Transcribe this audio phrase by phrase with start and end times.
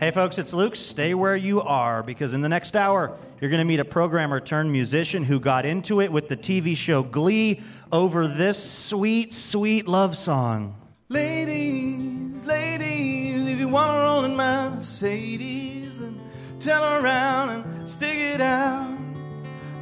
[0.00, 0.76] Hey, folks, it's Luke.
[0.76, 4.40] Stay where you are because in the next hour, you're going to meet a programmer
[4.40, 7.60] turned musician who got into it with the TV show Glee
[7.92, 10.74] over this sweet, sweet love song.
[11.10, 16.18] Ladies, ladies, if you want to roll in my Mercedes, then
[16.60, 18.96] turn around and stick it out.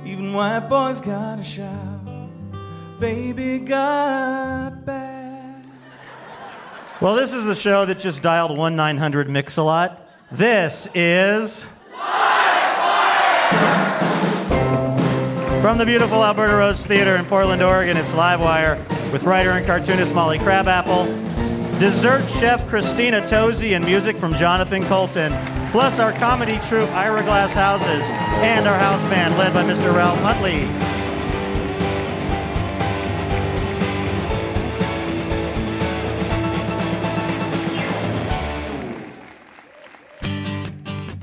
[0.05, 2.01] Even white boys gotta shout,
[2.99, 5.65] baby got back.
[7.01, 10.07] Well, this is the show that just dialed 1 900 Mix-a-Lot.
[10.31, 11.65] This is.
[15.63, 18.77] From the beautiful Alberta Rose Theater in Portland, Oregon, it's Livewire
[19.11, 21.07] with writer and cartoonist Molly Crabapple,
[21.79, 25.33] dessert chef Christina Tozy, and music from Jonathan Colton,
[25.71, 28.05] plus our comedy troupe Ira Glass Houses,
[28.45, 29.97] and our house band led by Mr.
[29.97, 30.98] Ralph Huntley.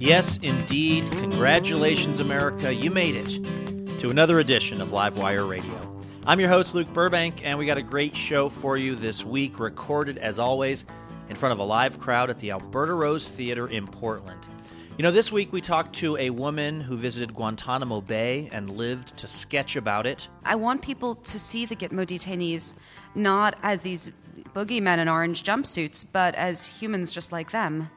[0.06, 1.10] Yes, indeed.
[1.14, 2.72] Congratulations, America.
[2.72, 6.06] You made it to another edition of Livewire Radio.
[6.28, 9.58] I'm your host, Luke Burbank, and we got a great show for you this week,
[9.58, 10.86] recorded as always
[11.28, 14.40] in front of a live crowd at the Alberta Rose Theater in Portland.
[14.96, 19.18] You know, this week we talked to a woman who visited Guantanamo Bay and lived
[19.18, 20.28] to sketch about it.
[20.44, 22.78] I want people to see the Gitmo detainees
[23.16, 24.12] not as these
[24.54, 27.90] boogeymen in orange jumpsuits, but as humans just like them.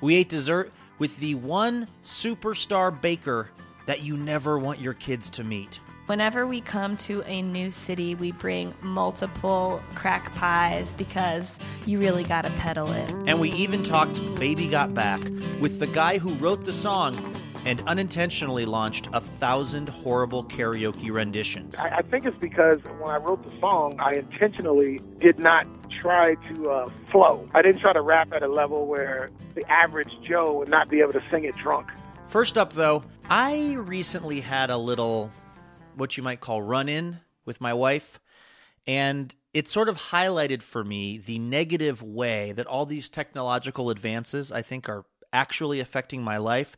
[0.00, 3.50] We ate dessert with the one superstar baker
[3.86, 5.80] that you never want your kids to meet.
[6.06, 12.24] Whenever we come to a new city, we bring multiple crack pies because you really
[12.24, 13.10] got to pedal it.
[13.26, 15.22] And we even talked Baby Got Back
[15.60, 17.34] with the guy who wrote the song
[17.64, 21.74] and unintentionally launched a thousand horrible karaoke renditions.
[21.76, 25.66] I, I think it's because when I wrote the song, I intentionally did not
[26.04, 27.48] try to uh, flow.
[27.54, 31.00] I didn't try to rap at a level where the average Joe would not be
[31.00, 31.88] able to sing it drunk.
[32.28, 35.30] First up, though, I recently had a little,
[35.96, 38.20] what you might call run in with my wife,
[38.86, 44.52] and it sort of highlighted for me the negative way that all these technological advances,
[44.52, 46.76] I think, are actually affecting my life.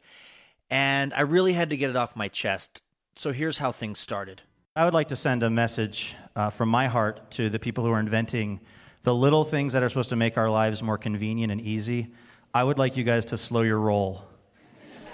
[0.70, 2.80] And I really had to get it off my chest.
[3.16, 4.42] So here's how things started.
[4.76, 7.90] I would like to send a message uh, from my heart to the people who
[7.90, 8.60] are inventing
[9.06, 12.08] the little things that are supposed to make our lives more convenient and easy.
[12.52, 14.24] I would like you guys to slow your roll,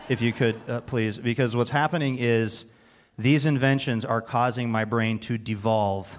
[0.09, 2.73] if you could, uh, please, because what's happening is
[3.19, 6.19] these inventions are causing my brain to devolve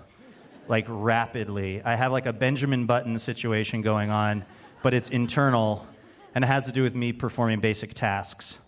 [0.67, 1.81] like rapidly.
[1.81, 4.45] I have like a Benjamin Button situation going on,
[4.83, 5.87] but it's internal
[6.35, 8.59] and it has to do with me performing basic tasks.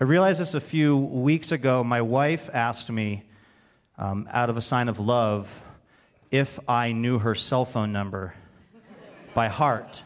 [0.00, 1.84] I realized this a few weeks ago.
[1.84, 3.22] My wife asked me,
[3.96, 5.62] um, out of a sign of love,
[6.32, 8.34] if I knew her cell phone number
[9.34, 10.02] by heart.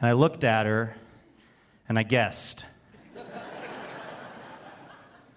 [0.00, 0.96] And I looked at her
[1.88, 2.66] and I guessed.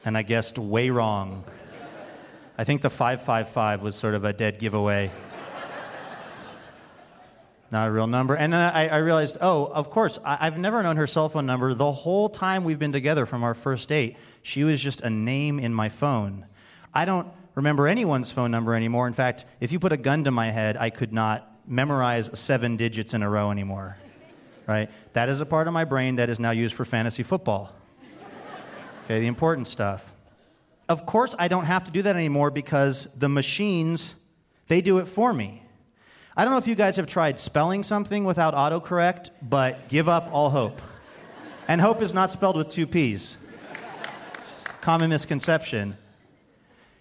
[0.03, 1.43] and I guessed way wrong.
[2.57, 5.11] I think the 555 was sort of a dead giveaway.
[7.71, 8.33] Not a real number.
[8.33, 11.45] And then I, I realized, oh, of course, I, I've never known her cell phone
[11.45, 14.17] number the whole time we've been together from our first date.
[14.41, 16.47] She was just a name in my phone.
[16.93, 17.27] I don't
[17.59, 19.05] remember anyone's phone number anymore.
[19.05, 22.77] In fact, if you put a gun to my head, I could not memorize seven
[22.77, 23.97] digits in a row anymore.
[24.65, 24.89] Right?
[25.11, 27.75] That is a part of my brain that is now used for fantasy football.
[29.03, 30.13] Okay, the important stuff.
[30.87, 34.15] Of course, I don't have to do that anymore because the machines,
[34.69, 35.61] they do it for me.
[36.37, 40.29] I don't know if you guys have tried spelling something without autocorrect, but give up
[40.31, 40.81] all hope.
[41.67, 43.35] And hope is not spelled with two P's.
[44.79, 45.97] Common misconception.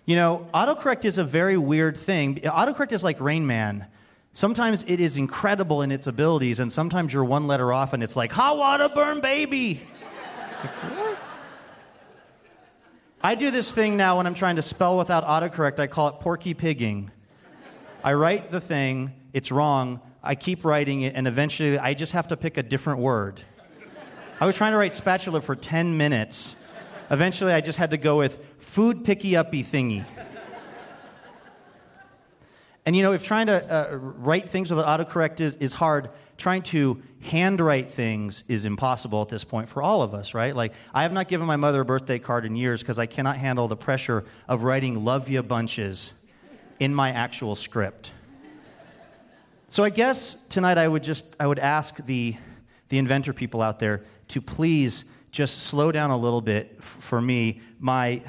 [0.08, 2.36] You know, autocorrect is a very weird thing.
[2.36, 3.84] Autocorrect is like Rain Man.
[4.32, 8.16] Sometimes it is incredible in its abilities, and sometimes you're one letter off and it's
[8.16, 9.82] like, hot water burn baby.
[13.22, 15.78] I do this thing now when I'm trying to spell without autocorrect.
[15.78, 17.10] I call it porky pigging.
[18.02, 20.00] I write the thing, it's wrong.
[20.24, 23.42] I keep writing it, and eventually I just have to pick a different word.
[24.40, 26.56] I was trying to write spatula for 10 minutes.
[27.10, 30.04] Eventually I just had to go with food picky uppy thingy.
[32.84, 36.62] And you know, if trying to uh, write things with autocorrect is, is hard, trying
[36.62, 40.54] to handwrite things is impossible at this point for all of us, right?
[40.54, 43.36] Like, I have not given my mother a birthday card in years because I cannot
[43.36, 46.12] handle the pressure of writing love ya bunches
[46.78, 48.12] in my actual script.
[49.70, 52.36] So I guess tonight I would just I would ask the
[52.90, 57.60] the inventor people out there to please just slow down a little bit for me.
[57.80, 58.22] My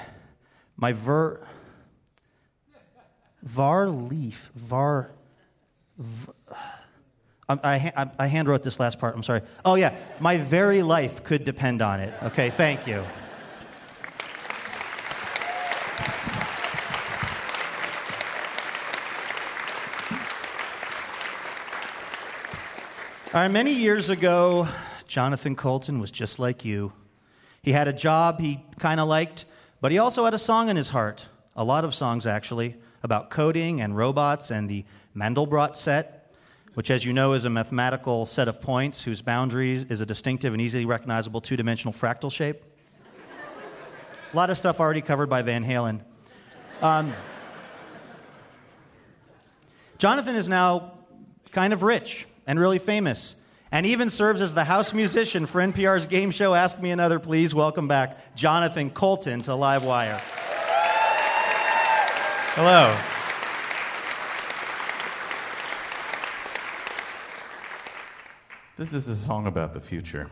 [0.79, 1.45] my ver
[3.43, 5.11] var leaf var.
[7.49, 9.15] I, hand wrote this last part.
[9.15, 9.41] I'm sorry.
[9.65, 9.93] Oh, yeah.
[10.19, 12.13] My very life could depend on it.
[12.23, 13.03] Okay, thank you.
[23.33, 24.67] All right, many years ago,
[25.07, 26.93] Jonathan Colton was just like you.
[27.63, 29.45] He had a job he kind of liked,
[29.81, 31.25] but he also had a song in his heart.
[31.55, 34.85] A lot of songs, actually, about coding and robots and the
[35.15, 36.19] Mandelbrot set
[36.73, 40.53] which, as you know, is a mathematical set of points whose boundaries is a distinctive
[40.53, 42.63] and easily recognizable two dimensional fractal shape.
[44.31, 46.01] a lot of stuff already covered by Van Halen.
[46.81, 47.11] Um,
[49.97, 50.93] Jonathan is now
[51.51, 53.35] kind of rich and really famous,
[53.71, 57.53] and even serves as the house musician for NPR's game show Ask Me Another Please.
[57.53, 60.19] Welcome back, Jonathan Colton, to Livewire.
[62.55, 62.95] Hello.
[68.75, 70.29] This is a song about the future.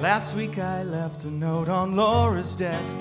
[0.00, 2.96] Last week I left a note on Laura's desk.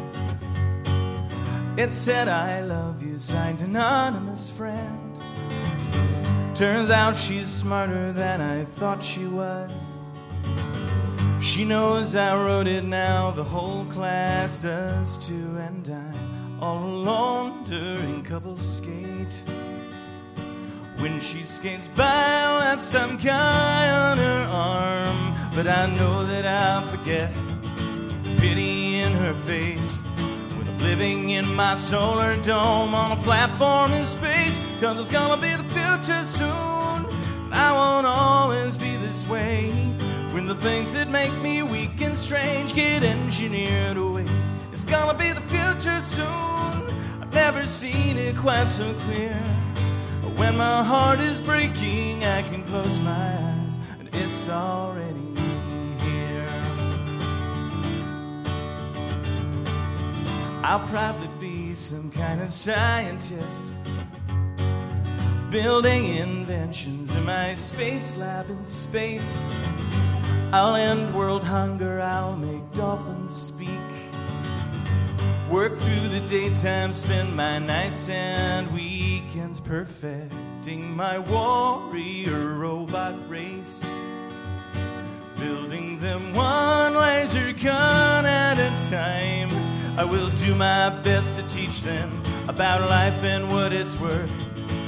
[1.80, 5.16] It said, I love you, signed anonymous friend.
[6.54, 9.72] Turns out she's smarter than I thought she was.
[11.40, 17.64] She knows I wrote it now, the whole class does too, and I'm all alone
[17.64, 19.42] during couple skate.
[20.98, 26.86] When she skates by with some guy on her arm, but I know that I'll
[26.88, 27.32] forget
[28.38, 29.99] pity in her face
[30.90, 34.58] living in my solar dome on a platform in space.
[34.82, 37.00] Cause it's gonna be the future soon.
[37.52, 39.70] I won't always be this way
[40.34, 44.26] when the things that make me weak and strange get engineered away.
[44.72, 46.74] It's gonna be the future soon.
[47.22, 49.38] I've never seen it quite so clear.
[50.40, 55.29] When my heart is breaking, I can close my eyes and it's already
[60.62, 63.74] I'll probably be some kind of scientist,
[65.50, 69.52] building inventions in my space lab in space.
[70.52, 73.70] I'll end world hunger, I'll make dolphins speak.
[75.50, 83.84] Work through the daytime, spend my nights and weekends perfecting my warrior robot race.
[85.38, 89.59] Building them one laser gun at a time.
[90.00, 94.32] I will do my best to teach them about life and what it's worth.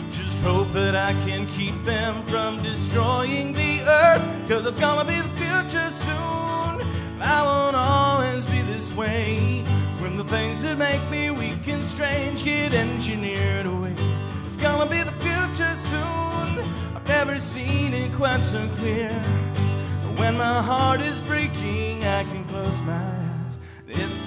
[0.09, 4.23] Just hope that I can keep them from destroying the earth.
[4.47, 6.87] Cause it's gonna be the future soon.
[7.19, 9.65] I won't always be this way.
[9.99, 13.93] When the things that make me weak and strange get engineered away,
[14.45, 16.63] it's gonna be the future soon.
[16.95, 19.11] I've never seen it quite so clear.
[20.15, 23.30] When my heart is breaking, I can close my eyes.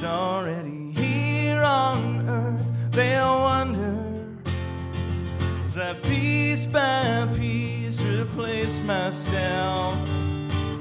[0.05, 2.67] Already here on earth.
[2.93, 3.97] They'll wonder
[5.65, 9.97] as I piece by piece replace myself.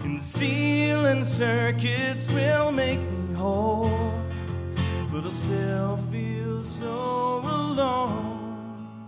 [0.04, 4.14] And steel and circuits will make me whole
[5.14, 9.06] but I still feel so alone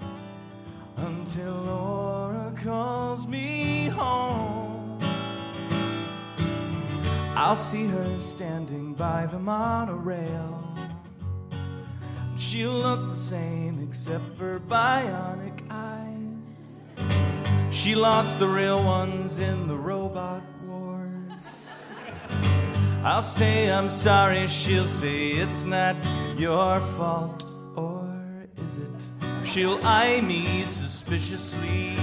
[0.98, 4.45] until Laura calls me home.
[7.36, 10.66] I'll see her standing by the monorail,
[12.38, 16.76] She'll look the same except for bionic eyes.
[17.72, 21.68] She lost the real ones in the robot wars.
[23.04, 25.96] I'll say I'm sorry, she'll say it's not
[26.38, 28.10] your fault, or
[28.66, 28.90] is it?
[29.46, 31.98] She'll eye me suspiciously,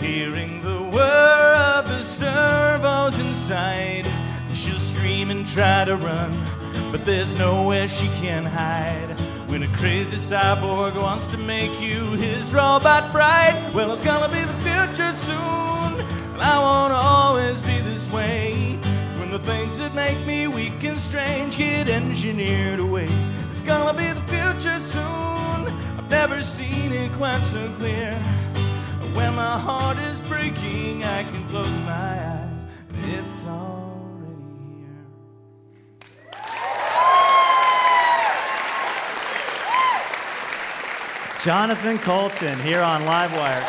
[0.00, 4.06] hearing the whir of the servos inside.
[4.54, 6.32] She'll scream and try to run,
[6.92, 9.16] but there's nowhere she can hide.
[9.48, 14.42] When a crazy cyborg wants to make you his robot bride, well, it's gonna be
[14.42, 16.00] the future soon,
[16.34, 18.78] and I won't always be this way.
[19.18, 23.08] When the things that make me weak and strange get engineered away,
[23.48, 25.66] it's gonna be the future soon.
[25.98, 28.16] I've never seen it quite so clear.
[29.18, 32.64] When my heart is breaking, I can close my eyes.
[33.02, 34.32] It's already
[34.76, 35.06] here.
[41.42, 43.64] Jonathan Colton here on Livewire.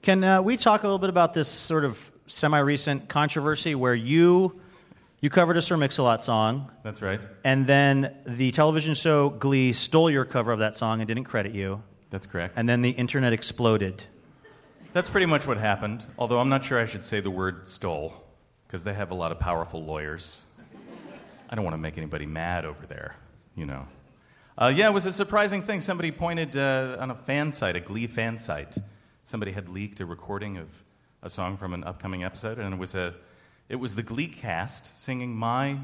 [0.00, 4.58] Can uh, we talk a little bit about this sort of semi-recent controversy where you
[5.20, 7.20] you covered a Sir Mix-a-Lot song, That's right.
[7.44, 11.52] and then the television show Glee stole your cover of that song and didn't credit
[11.54, 12.54] you, That's correct.
[12.56, 14.04] and then the internet exploded.
[14.92, 18.14] That's pretty much what happened, although I'm not sure I should say the word stole,
[18.66, 20.44] because they have a lot of powerful lawyers.
[21.50, 23.16] I don't want to make anybody mad over there,
[23.56, 23.86] you know.
[24.60, 25.80] Uh, yeah, it was a surprising thing.
[25.80, 28.76] Somebody pointed uh, on a fan site, a Glee fan site.
[29.24, 30.68] Somebody had leaked a recording of
[31.22, 33.14] a song from an upcoming episode, and it was, a,
[33.68, 35.78] it was the Glee cast singing my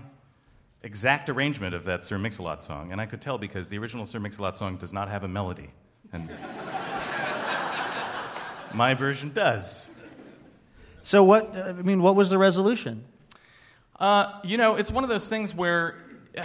[0.82, 2.92] exact arrangement of that Sir Mix-a-Lot song.
[2.92, 5.70] And I could tell because the original Sir Mix-a-Lot song does not have a melody.
[6.12, 6.28] And
[8.74, 9.98] my version does.
[11.02, 11.54] So what?
[11.56, 13.04] I mean, what was the resolution?
[13.98, 15.96] Uh, you know, it's one of those things where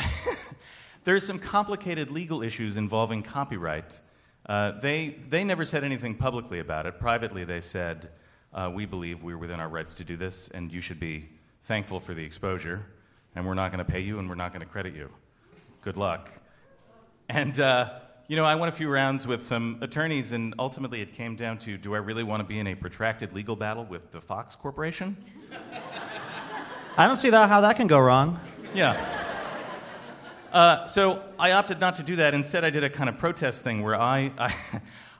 [1.03, 3.99] there's some complicated legal issues involving copyright.
[4.45, 6.99] Uh, they, they never said anything publicly about it.
[6.99, 8.09] Privately, they said,
[8.53, 11.29] uh, We believe we're within our rights to do this, and you should be
[11.61, 12.85] thankful for the exposure,
[13.35, 15.09] and we're not going to pay you, and we're not going to credit you.
[15.81, 16.29] Good luck.
[17.29, 21.13] And, uh, you know, I went a few rounds with some attorneys, and ultimately it
[21.13, 24.11] came down to do I really want to be in a protracted legal battle with
[24.11, 25.15] the Fox Corporation?
[26.97, 28.39] I don't see that, how that can go wrong.
[28.73, 29.19] Yeah.
[30.51, 32.33] Uh, so I opted not to do that.
[32.33, 34.53] Instead, I did a kind of protest thing where I, I,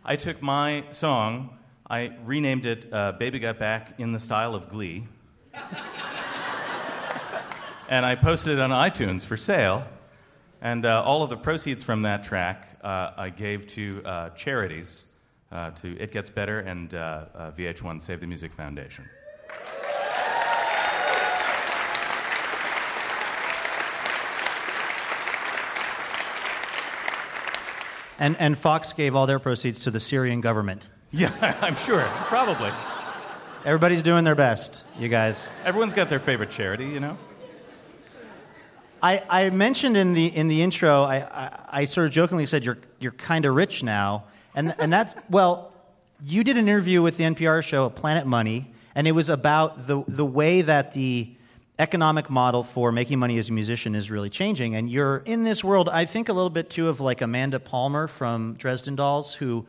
[0.04, 1.59] I took my song,
[1.92, 5.08] I renamed it uh, Baby Got Back in the style of Glee,
[7.90, 9.88] and I posted it on iTunes for sale.
[10.62, 15.12] And uh, all of the proceeds from that track uh, I gave to uh, charities,
[15.52, 19.10] uh, to It Gets Better and uh, uh, VH1 Save the Music Foundation.
[28.20, 30.86] And, and Fox gave all their proceeds to the Syrian government.
[31.12, 32.72] Yeah, I'm sure, probably.
[33.66, 35.50] Everybody's doing their best, you guys.
[35.66, 37.18] Everyone's got their favorite charity, you know?
[39.02, 42.64] I, I mentioned in the, in the intro, I, I, I sort of jokingly said
[42.64, 44.26] you're, you're kind of rich now.
[44.56, 45.74] And, and that's, well,
[46.24, 50.04] you did an interview with the NPR show Planet Money, and it was about the,
[50.08, 51.30] the way that the
[51.80, 54.76] economic model for making money as a musician is really changing.
[54.76, 58.08] And you're in this world, I think, a little bit too of like Amanda Palmer
[58.08, 59.66] from Dresden Dolls, who,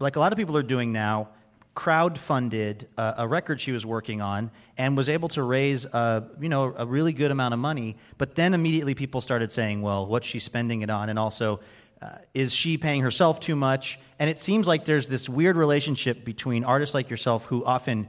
[0.00, 1.28] like a lot of people are doing now,
[1.76, 6.48] crowdfunded uh, a record she was working on and was able to raise a, you
[6.48, 7.96] know, a really good amount of money.
[8.18, 11.08] But then immediately people started saying, well, what's she spending it on?
[11.08, 11.60] And also,
[12.02, 14.00] uh, is she paying herself too much?
[14.18, 18.08] And it seems like there's this weird relationship between artists like yourself who often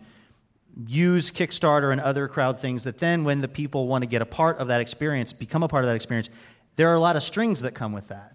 [0.88, 4.26] use Kickstarter and other crowd things that then, when the people want to get a
[4.26, 6.30] part of that experience, become a part of that experience,
[6.78, 8.31] there are a lot of strings that come with that.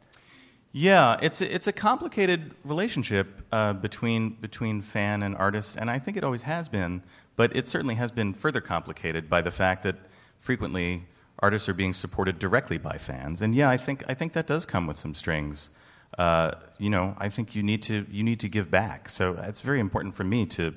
[0.78, 5.98] Yeah, it's a, it's a complicated relationship uh, between between fan and artist, and I
[5.98, 7.02] think it always has been.
[7.34, 9.96] But it certainly has been further complicated by the fact that
[10.38, 11.06] frequently
[11.38, 13.40] artists are being supported directly by fans.
[13.40, 15.70] And yeah, I think I think that does come with some strings.
[16.18, 19.08] Uh, you know, I think you need to you need to give back.
[19.08, 20.74] So it's very important for me to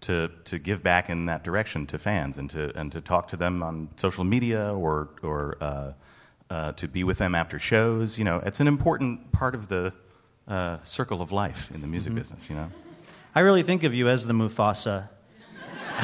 [0.00, 3.36] to to give back in that direction to fans and to and to talk to
[3.36, 5.92] them on social media or or uh,
[6.50, 8.18] uh, to be with them after shows.
[8.18, 9.92] You know, it's an important part of the
[10.48, 12.16] uh, circle of life in the music Mhm.
[12.16, 12.48] business.
[12.50, 12.70] You know.
[13.34, 15.08] I really think of you as the Mufasa,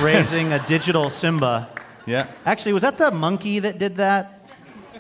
[0.01, 1.69] raising a digital Simba.
[2.07, 2.27] Yeah.
[2.45, 4.53] Actually, was that the monkey that did that?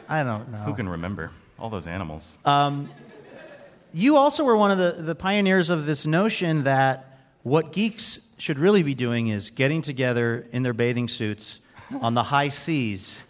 [0.08, 0.58] I don't know.
[0.58, 2.34] Who can remember all those animals?
[2.44, 2.88] Um,
[3.92, 7.08] you also were one of the, the pioneers of this notion that
[7.44, 11.58] What geeks should really be doing is getting together in their bathing suits
[12.00, 13.25] on the high seas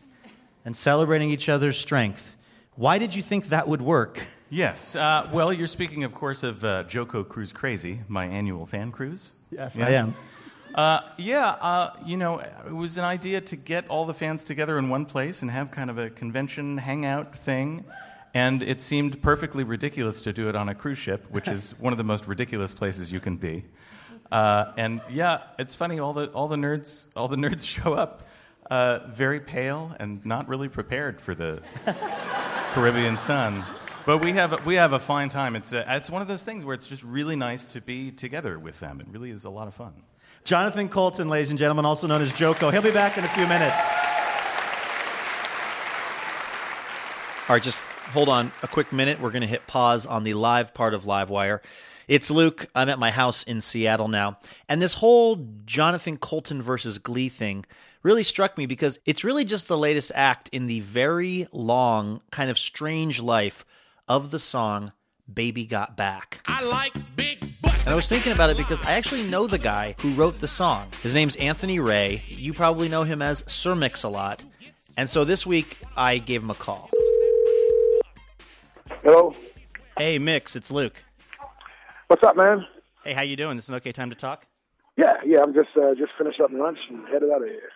[0.65, 2.37] and celebrating each other's strength.
[2.75, 4.21] Why did you think that would work?
[4.49, 4.97] Yes.
[4.97, 9.33] Uh, well, you're speaking, of course, of uh, Joko Cruise Crazy, my annual fan cruise.
[9.51, 10.15] Yes, I am.
[10.75, 14.79] Uh, yeah, uh, you know, it was an idea to get all the fans together
[14.79, 17.85] in one place and have kind of a convention hangout thing.
[18.35, 21.93] And it seemed perfectly ridiculous to do it on a cruise ship, which is one
[21.93, 23.65] of the most ridiculous places you can be.
[24.31, 25.99] Uh, and yeah, it's funny.
[25.99, 28.27] All the all the nerds all the nerds show up
[28.73, 31.61] uh, very pale and not really prepared for the
[32.73, 33.67] Caribbean sun.
[34.07, 35.57] But we have a, we have a fine time.
[35.57, 38.59] It's a, it's one of those things where it's just really nice to be together
[38.59, 38.99] with them.
[38.99, 39.93] It really is a lot of fun.
[40.45, 42.71] Jonathan Colton, ladies and gentlemen, also known as Joko.
[42.71, 43.77] He'll be back in a few minutes.
[47.51, 47.79] All right, just
[48.15, 49.21] hold on a quick minute.
[49.21, 51.61] We're going to hit pause on the live part of Livewire.
[52.09, 52.69] It's Luke.
[52.75, 54.39] I'm at my house in Seattle now.
[54.67, 57.67] And this whole Jonathan Colton versus Glee thing
[58.03, 62.51] really struck me because it's really just the latest act in the very long, kind
[62.51, 63.65] of strange life
[64.09, 64.93] of the song
[65.33, 66.41] Baby Got Back.
[66.47, 67.85] I like big butts.
[67.85, 70.49] And I was thinking about it because I actually know the guy who wrote the
[70.49, 70.89] song.
[71.03, 72.23] His name's Anthony Ray.
[72.27, 74.43] You probably know him as Sir Mix a lot.
[74.97, 76.91] And so this week I gave him a call.
[79.03, 79.35] Hello.
[79.97, 81.03] Hey Mix, it's Luke.
[82.09, 82.67] What's up, man?
[83.05, 83.57] Hey, how you doing?
[83.57, 84.47] This is an okay time to talk?
[84.97, 85.41] Yeah, yeah.
[85.43, 87.71] I'm just uh, just finished up lunch and headed out of here.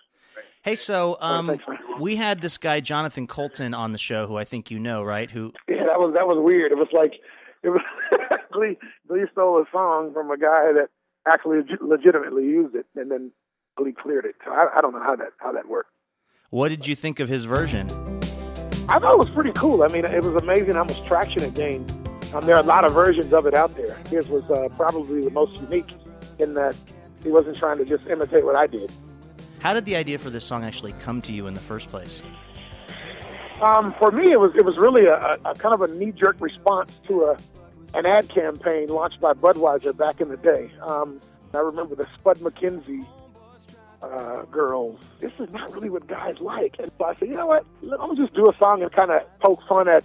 [0.67, 1.61] Hey, so um,
[2.01, 5.31] we had this guy Jonathan Colton on the show, who I think you know, right?
[5.31, 6.73] Who Yeah, that was that was weird.
[6.73, 7.21] It was like
[7.63, 7.81] it was
[8.53, 8.77] Glee.
[9.07, 10.89] Glee stole a song from a guy that
[11.25, 13.31] actually legitimately used it, and then
[13.77, 14.35] Glee cleared it.
[14.45, 15.93] So I, I don't know how that how that worked.
[16.51, 17.89] What did you think of his version?
[18.89, 19.85] I thought it was pretty cool.
[19.85, 21.89] I mean, it was amazing how much traction it gained.
[22.35, 23.97] Um, there are a lot of versions of it out there.
[24.11, 25.93] His was uh, probably the most unique
[26.41, 26.75] in that
[27.23, 28.91] he wasn't trying to just imitate what I did.
[29.67, 32.23] How did the idea for this song actually come to you in the first place?
[33.61, 36.41] Um, for me, it was it was really a, a, kind of a knee jerk
[36.41, 37.39] response to a
[37.95, 40.71] an ad campaign launched by Budweiser back in the day.
[40.83, 41.21] Um,
[41.53, 43.05] I remember the Spud McKenzie
[44.03, 45.01] uh, girls.
[45.19, 47.67] This is not really what guys like, and so I said, you know what?
[47.83, 50.05] I'm gonna just do a song and kind of poke fun at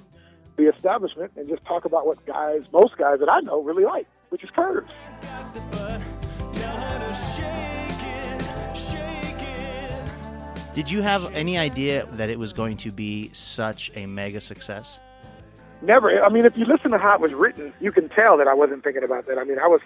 [0.56, 4.08] the establishment and just talk about what guys, most guys that I know, really like,
[4.30, 4.92] which is curves.
[10.74, 15.02] Did you have any idea that it was going to be such a mega success?
[15.82, 16.24] Never.
[16.24, 18.54] I mean, if you listen to how it was written, you can tell that I
[18.54, 19.38] wasn't thinking about that.
[19.38, 19.82] I mean, I was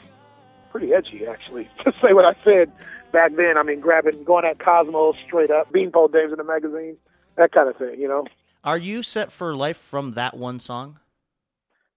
[0.70, 2.72] pretty edgy, actually, to say what I said
[3.12, 3.58] back then.
[3.58, 6.98] I mean, grabbing, going at Cosmos straight up, Beanpole Daves in the magazine,
[7.36, 8.26] that kind of thing, you know?
[8.64, 11.00] Are you set for life from that one song?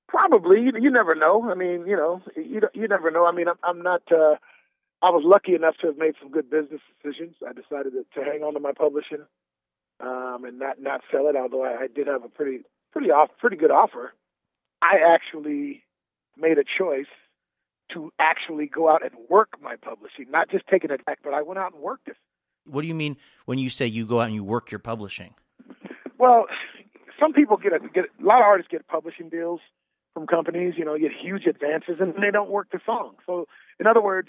[0.06, 0.62] Probably.
[0.62, 1.50] You, you never know.
[1.50, 3.26] I mean, you know, you you never know.
[3.26, 4.00] I mean, I'm, I'm not.
[4.10, 4.36] Uh,
[5.00, 7.36] I was lucky enough to have made some good business decisions.
[7.46, 9.24] I decided to, hang on to my publishing
[10.00, 11.36] um, and not not sell it.
[11.36, 14.12] Although I, I did have a pretty pretty off pretty good offer.
[14.82, 15.84] I actually
[16.36, 17.06] made a choice
[17.92, 21.42] to actually go out and work my publishing, not just take it back, but I
[21.42, 22.16] went out and worked it.
[22.66, 25.34] What do you mean when you say you go out and you work your publishing?
[26.18, 26.46] Well,
[27.18, 29.60] some people get a, get a lot of artists get publishing deals
[30.12, 30.74] from companies.
[30.76, 33.14] You know, get huge advances, and they don't work the song.
[33.26, 33.46] So,
[33.80, 34.28] in other words,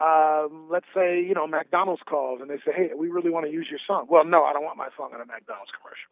[0.00, 3.52] um, let's say you know McDonald's calls and they say, "Hey, we really want to
[3.52, 6.10] use your song." Well, no, I don't want my song on a McDonald's commercial.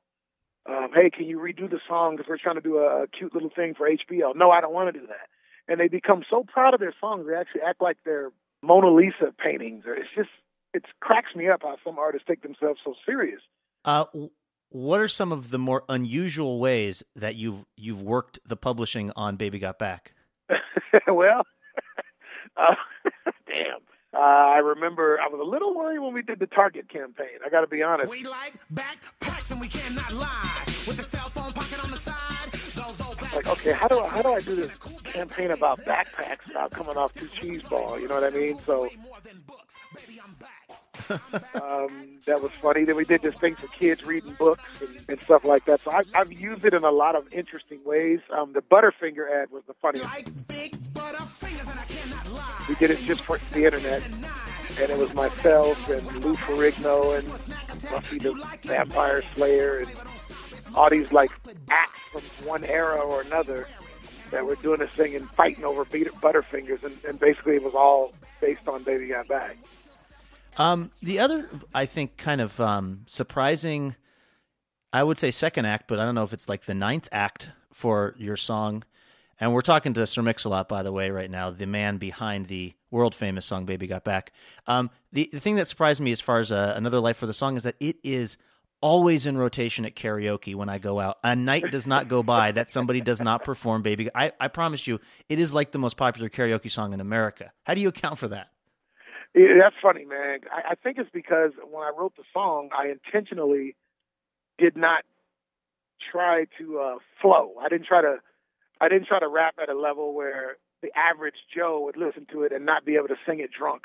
[0.69, 3.33] Um, hey, can you redo the song because we're trying to do a, a cute
[3.33, 4.37] little thing for HBO?
[4.37, 5.29] No, I don't want to do that.
[5.67, 8.31] And they become so proud of their songs, they actually act like they're
[8.63, 9.85] Mona Lisa paintings.
[9.87, 10.31] Or it's just
[10.75, 13.41] it cracks me up how some artists take themselves so serious.
[13.85, 14.05] Uh,
[14.71, 19.37] what are some of the more unusual ways that you've you've worked the publishing on
[19.37, 20.13] Baby Got Back?
[21.07, 21.43] well.
[22.57, 22.75] Uh,
[24.59, 27.39] I remember I was a little worried when we did the Target campaign.
[27.47, 28.11] I got to be honest.
[28.11, 30.65] We like backpacks and we cannot lie.
[30.85, 34.09] With the cell phone pocket on the side, those old Like, okay, how do I,
[34.09, 34.73] how do I do this
[35.05, 38.01] campaign about backpacks without coming off too cheeseball?
[38.01, 38.59] You know what I mean?
[38.67, 38.89] So
[41.55, 42.83] um, that was funny.
[42.83, 45.83] Then we did this thing for kids reading books and, and stuff like that.
[45.85, 48.19] So I've, I've used it in a lot of interesting ways.
[48.37, 50.09] Um, the Butterfinger ad was the funniest.
[52.69, 54.03] We did it just for the internet,
[54.81, 57.27] and it was myself and Lou Ferrigno and
[57.91, 59.91] Buffy the Vampire Slayer and
[60.75, 61.31] all these like
[61.71, 63.67] acts from one era or another
[64.31, 68.13] that were doing this thing and fighting over Butterfingers, and, and basically it was all
[68.41, 69.57] based on Baby Got Back.
[70.59, 73.97] Um, the other, I think, kind of um, surprising,
[74.93, 77.51] I would say second act, but I don't know if it's like the ninth act
[77.73, 78.83] for your song,
[79.41, 82.75] And we're talking to Sir Mix-a-Lot, by the way, right now, the man behind the
[82.91, 84.33] world famous song "Baby Got Back."
[84.67, 87.35] Um, the the thing that surprised me as far as uh, another life for the
[87.35, 88.37] song is that it is
[88.81, 91.19] always in rotation at karaoke when I go out.
[91.25, 94.87] A night does not go by that somebody does not perform "Baby." I, I promise
[94.87, 97.53] you, it is like the most popular karaoke song in America.
[97.65, 98.49] How do you account for that?
[99.35, 100.41] That's funny, man.
[100.53, 103.77] I, I think it's because when I wrote the song, I intentionally
[104.59, 105.05] did not
[106.11, 107.55] try to uh, flow.
[107.61, 108.17] I didn't try to.
[108.81, 112.43] I didn't try to rap at a level where the average Joe would listen to
[112.43, 113.83] it and not be able to sing it drunk.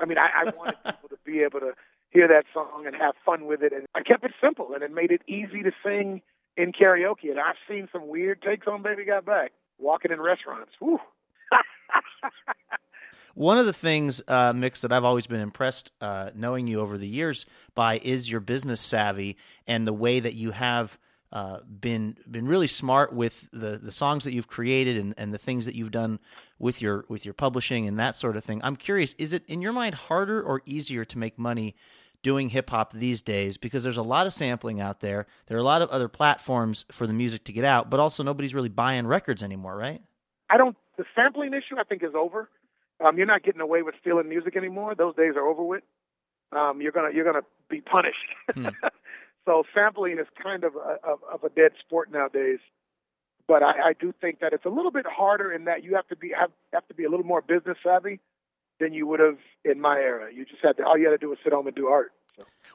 [0.00, 1.72] I mean, I, I wanted people to be able to
[2.10, 4.92] hear that song and have fun with it, and I kept it simple and it
[4.92, 6.22] made it easy to sing
[6.56, 7.30] in karaoke.
[7.30, 10.72] And I've seen some weird takes on "Baby Got Back" walking in restaurants.
[10.78, 11.00] Whew.
[13.34, 16.98] One of the things, uh, Mix, that I've always been impressed uh, knowing you over
[16.98, 20.98] the years by is your business savvy and the way that you have
[21.32, 25.38] uh, been been really smart with the, the songs that you've created and, and the
[25.38, 26.18] things that you've done
[26.58, 28.60] with your with your publishing and that sort of thing.
[28.64, 31.74] I'm curious, is it in your mind harder or easier to make money
[32.22, 33.58] doing hip hop these days?
[33.58, 35.26] Because there's a lot of sampling out there.
[35.46, 38.22] There are a lot of other platforms for the music to get out, but also
[38.22, 40.00] nobody's really buying records anymore, right?
[40.48, 40.76] I don't.
[40.96, 42.48] The sampling issue, I think, is over.
[43.04, 44.94] Um, you're not getting away with stealing music anymore.
[44.94, 45.84] Those days are over with.
[46.50, 48.16] Um, you're gonna you're gonna be punished.
[48.54, 48.68] Hmm.
[49.48, 52.58] so sampling is kind of a, of, a dead sport nowadays.
[53.46, 56.06] But I, I do think that it's a little bit harder in that you have
[56.08, 58.20] to be have, have to be a little more business savvy
[58.78, 60.30] than you would have in my era.
[60.32, 62.12] You just had to all you had to do was sit home and do art.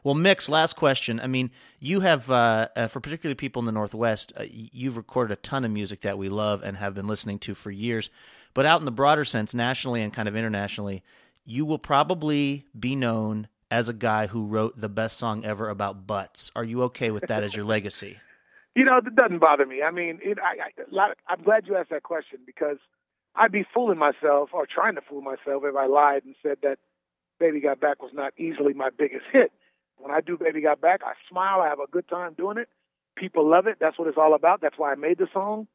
[0.04, 1.20] Well, Mix, last question.
[1.22, 5.32] I mean, you have, uh, uh, for particularly people in the Northwest, uh, you've recorded
[5.32, 8.10] a ton of music that we love and have been listening to for years.
[8.54, 11.02] But out in the broader sense, nationally and kind of internationally,
[11.46, 16.06] you will probably be known as a guy who wrote the best song ever about
[16.06, 16.52] butts.
[16.56, 18.18] Are you okay with that as your legacy?
[18.76, 19.84] You know, it doesn't bother me.
[19.84, 22.78] I mean, it, I, I, a lot- I'm glad you asked that question because
[23.36, 26.80] I'd be fooling myself or trying to fool myself if I lied and said that
[27.40, 29.52] Baby Got Back was not easily my biggest hit.
[30.00, 31.62] When I do Baby Got Back, I smile.
[31.62, 32.68] I have a good time doing it.
[33.16, 33.78] People love it.
[33.80, 34.60] That's what it's all about.
[34.60, 35.68] That's why I made the song.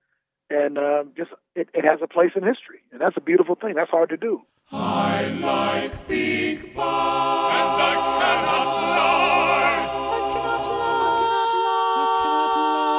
[0.51, 3.75] And um, just it, it has a place in history, and that's a beautiful thing.
[3.77, 4.43] That's hard to do.
[4.71, 9.81] I like big butts, and I cannot lie.
[10.13, 12.05] I cannot lie.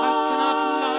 [0.04, 0.58] I cannot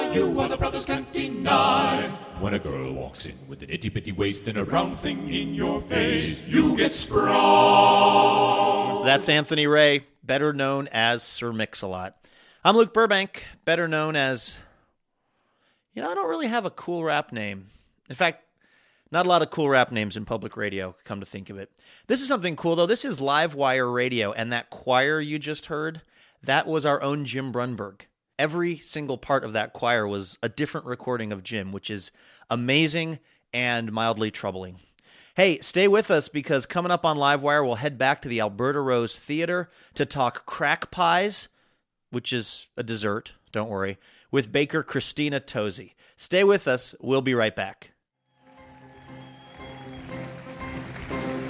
[0.08, 0.14] lie.
[0.14, 2.08] You other brothers can't deny.
[2.38, 5.54] When a girl walks in with an itty bitty waist and a round thing in
[5.54, 7.34] your face, you get sprung.
[9.04, 12.16] That's Anthony Ray, better known as Sir Mix-a-Lot.
[12.64, 14.58] I'm Luke Burbank, better known as.
[15.94, 17.70] You know, I don't really have a cool rap name.
[18.08, 18.44] In fact,
[19.12, 21.70] not a lot of cool rap names in public radio, come to think of it.
[22.06, 22.86] This is something cool, though.
[22.86, 26.02] This is Livewire Radio, and that choir you just heard,
[26.42, 28.02] that was our own Jim Brunberg.
[28.38, 32.10] Every single part of that choir was a different recording of Jim, which is
[32.48, 33.18] amazing
[33.52, 34.76] and mildly troubling.
[35.34, 38.80] Hey, stay with us because coming up on Livewire, we'll head back to the Alberta
[38.80, 41.48] Rose Theater to talk crack pies,
[42.10, 43.98] which is a dessert, don't worry,
[44.30, 45.92] with baker Christina Tozy.
[46.16, 46.94] Stay with us.
[47.00, 47.92] We'll be right back.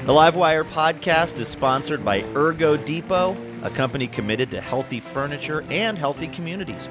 [0.07, 5.99] The Livewire podcast is sponsored by Ergo Depot, a company committed to healthy furniture and
[5.99, 6.89] healthy communities.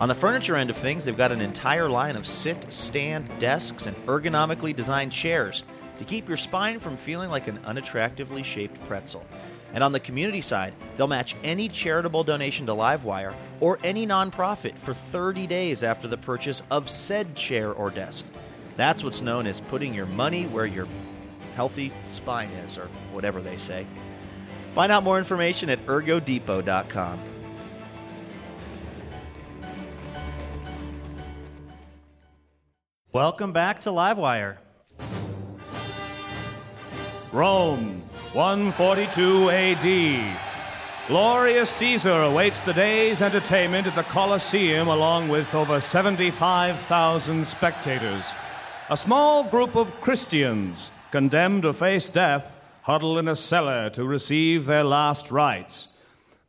[0.00, 3.86] On the furniture end of things, they've got an entire line of sit, stand, desks,
[3.86, 5.62] and ergonomically designed chairs
[5.98, 9.24] to keep your spine from feeling like an unattractively shaped pretzel.
[9.72, 14.76] And on the community side, they'll match any charitable donation to Livewire or any nonprofit
[14.78, 18.24] for 30 days after the purchase of said chair or desk.
[18.76, 20.86] That's what's known as putting your money where your
[21.58, 23.84] healthy spine is, or whatever they say.
[24.76, 27.18] Find out more information at ergodepot.com.
[33.12, 34.58] Welcome back to Livewire.
[37.32, 40.36] Rome, 142 AD.
[41.08, 48.30] Glorious Caesar awaits the day's entertainment at the Colosseum along with over 75,000 spectators.
[48.90, 54.66] A small group of Christians, condemned to face death, huddle in a cellar to receive
[54.66, 55.96] their last rites.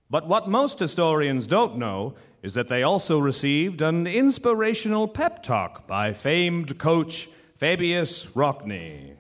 [0.10, 5.86] But what most historians don't know is that they also received an inspirational pep talk
[5.88, 9.16] by famed coach Fabius Rockney.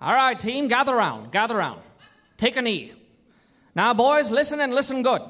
[0.00, 1.80] All right, team, gather round, gather round.
[2.38, 2.92] Take a knee.
[3.74, 5.22] Now, boys, listen and listen good.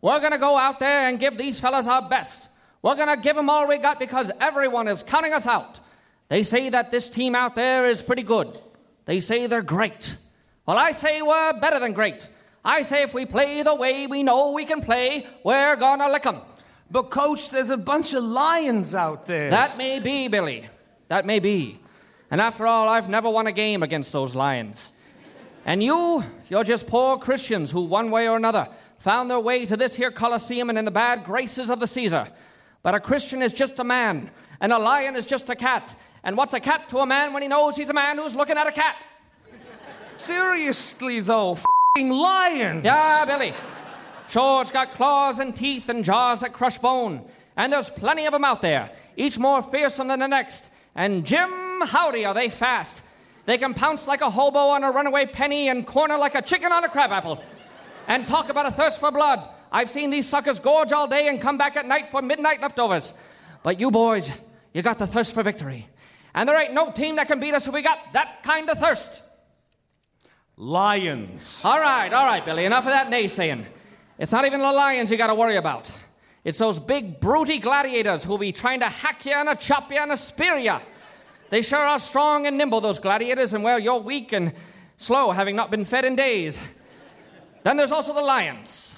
[0.00, 2.48] We're going to go out there and give these fellas our best.
[2.82, 5.80] We're going to give them all we got because everyone is counting us out.
[6.28, 8.60] They say that this team out there is pretty good.
[9.06, 10.16] They say they're great.
[10.66, 12.28] Well, I say we're better than great.
[12.64, 16.26] I say if we play the way we know we can play, we're to lick
[16.26, 16.40] 'em.
[16.90, 19.50] But, Coach, there's a bunch of lions out there.
[19.50, 20.66] That may be, Billy.
[21.08, 21.78] That may be.
[22.30, 24.92] And after all, I've never won a game against those lions.
[25.64, 29.76] And you, you're just poor Christians who, one way or another, found their way to
[29.76, 32.28] this here Colosseum and in the bad graces of the Caesar.
[32.82, 35.94] But a Christian is just a man, and a lion is just a cat.
[36.28, 38.58] And what's a cat to a man when he knows he's a man who's looking
[38.58, 39.02] at a cat?
[40.18, 41.56] Seriously, though,
[41.96, 42.84] fing lions.
[42.84, 43.54] Yeah, Billy.
[44.28, 47.24] Sure, it's got claws and teeth and jaws that crush bone.
[47.56, 50.68] And there's plenty of them out there, each more fearsome than the next.
[50.94, 51.50] And Jim,
[51.86, 53.00] howdy, are they fast.
[53.46, 56.72] They can pounce like a hobo on a runaway penny and corner like a chicken
[56.72, 57.42] on a crabapple.
[58.06, 59.48] And talk about a thirst for blood.
[59.72, 63.14] I've seen these suckers gorge all day and come back at night for midnight leftovers.
[63.62, 64.30] But you boys,
[64.74, 65.88] you got the thirst for victory.
[66.34, 68.78] And there ain't no team that can beat us if we got that kind of
[68.78, 69.22] thirst.
[70.56, 71.62] Lions.
[71.64, 73.64] All right, all right, Billy, enough of that naysaying.
[74.18, 75.90] It's not even the lions you got to worry about.
[76.44, 79.98] It's those big, brutey gladiators who'll be trying to hack you and a chop you
[79.98, 80.76] and a spear you.
[81.50, 84.52] They sure are strong and nimble, those gladiators, and well, you're weak and
[84.96, 86.58] slow, having not been fed in days.
[87.62, 88.96] Then there's also the lions.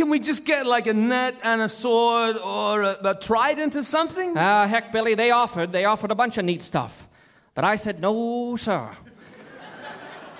[0.00, 3.82] Can we just get like a net and a sword or a, a trident or
[3.82, 4.32] something?
[4.34, 5.72] Ah, uh, heck, Billy, they offered.
[5.72, 7.06] They offered a bunch of neat stuff.
[7.54, 8.88] But I said, no, sir.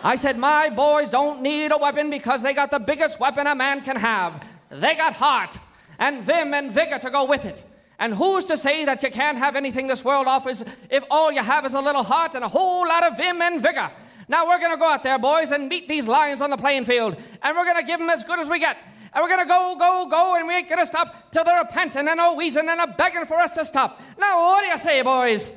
[0.02, 3.54] I said, my boys don't need a weapon because they got the biggest weapon a
[3.54, 4.42] man can have.
[4.70, 5.58] They got heart
[5.98, 7.62] and vim and vigor to go with it.
[7.98, 11.42] And who's to say that you can't have anything this world offers if all you
[11.42, 13.90] have is a little heart and a whole lot of vim and vigor?
[14.26, 16.86] Now we're going to go out there, boys, and meet these lions on the playing
[16.86, 18.78] field, and we're going to give them as good as we get.
[19.12, 21.62] And we're going to go, go, go, and we ain't going to stop till they're
[21.62, 24.00] repenting and a wheezing and a begging for us to stop.
[24.18, 25.50] Now, what do you say, boys?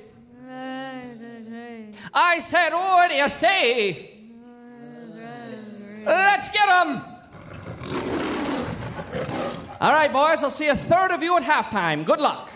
[2.16, 4.10] I said, what do you say?
[6.06, 7.02] Let's get them!
[9.80, 12.06] All right, boys, I'll see a third of you at halftime.
[12.06, 12.50] Good luck.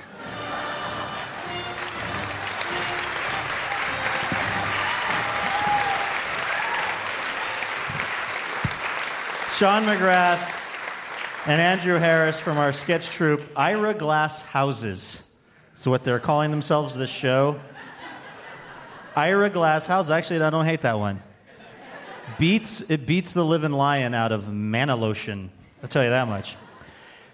[9.58, 10.57] Sean McGrath
[11.48, 15.34] and Andrew Harris from our sketch troupe, Ira Glass Houses.
[15.72, 17.58] That's what they're calling themselves this show.
[19.16, 20.12] Ira Glass Houses.
[20.12, 21.22] Actually, I don't hate that one.
[22.38, 25.50] Beats, it beats the living lion out of mana lotion.
[25.82, 26.58] I'll tell you that much.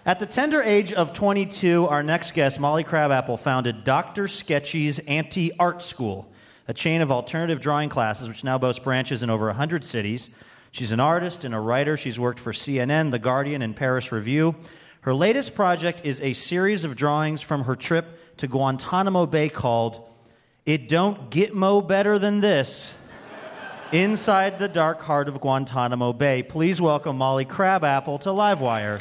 [0.06, 4.28] At the tender age of 22, our next guest, Molly Crabapple, founded Dr.
[4.28, 6.30] Sketchy's Anti Art School,
[6.68, 10.30] a chain of alternative drawing classes which now boasts branches in over 100 cities.
[10.74, 11.96] She's an artist and a writer.
[11.96, 14.56] She's worked for CNN, The Guardian, and Paris Review.
[15.02, 20.04] Her latest project is a series of drawings from her trip to Guantanamo Bay called
[20.66, 23.00] It Don't Get Mo Better Than This
[23.92, 26.42] Inside the Dark Heart of Guantanamo Bay.
[26.42, 29.00] Please welcome Molly Crabapple to Livewire.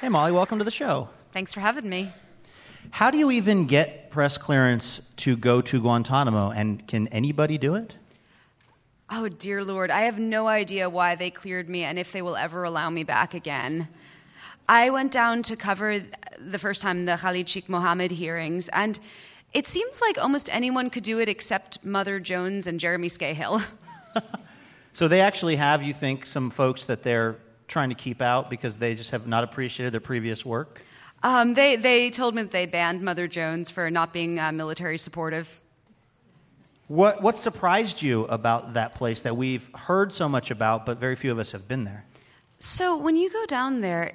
[0.00, 1.08] Hey, Molly, welcome to the show.
[1.32, 2.12] Thanks for having me.
[2.90, 6.50] How do you even get press clearance to go to Guantanamo?
[6.50, 7.94] And can anybody do it?
[9.10, 9.90] Oh, dear Lord.
[9.90, 13.04] I have no idea why they cleared me and if they will ever allow me
[13.04, 13.88] back again.
[14.68, 16.02] I went down to cover
[16.38, 18.98] the first time the Khalid Sheikh Mohammed hearings, and
[19.54, 23.64] it seems like almost anyone could do it except Mother Jones and Jeremy Scahill.
[24.92, 28.76] so they actually have, you think, some folks that they're trying to keep out because
[28.76, 30.82] they just have not appreciated their previous work?
[31.22, 34.98] Um, they, they told me that they banned Mother Jones for not being uh, military
[34.98, 35.60] supportive.
[36.86, 41.16] What, what surprised you about that place that we've heard so much about, but very
[41.16, 42.04] few of us have been there?
[42.60, 44.12] So, when you go down there,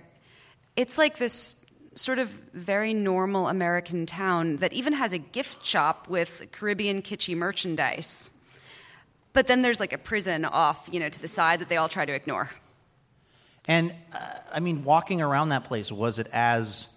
[0.75, 6.07] it's like this sort of very normal American town that even has a gift shop
[6.09, 8.31] with Caribbean kitschy merchandise.
[9.33, 11.89] But then there's like a prison off, you know, to the side that they all
[11.89, 12.49] try to ignore.
[13.65, 14.19] And uh,
[14.51, 16.92] I mean, walking around that place, was it as,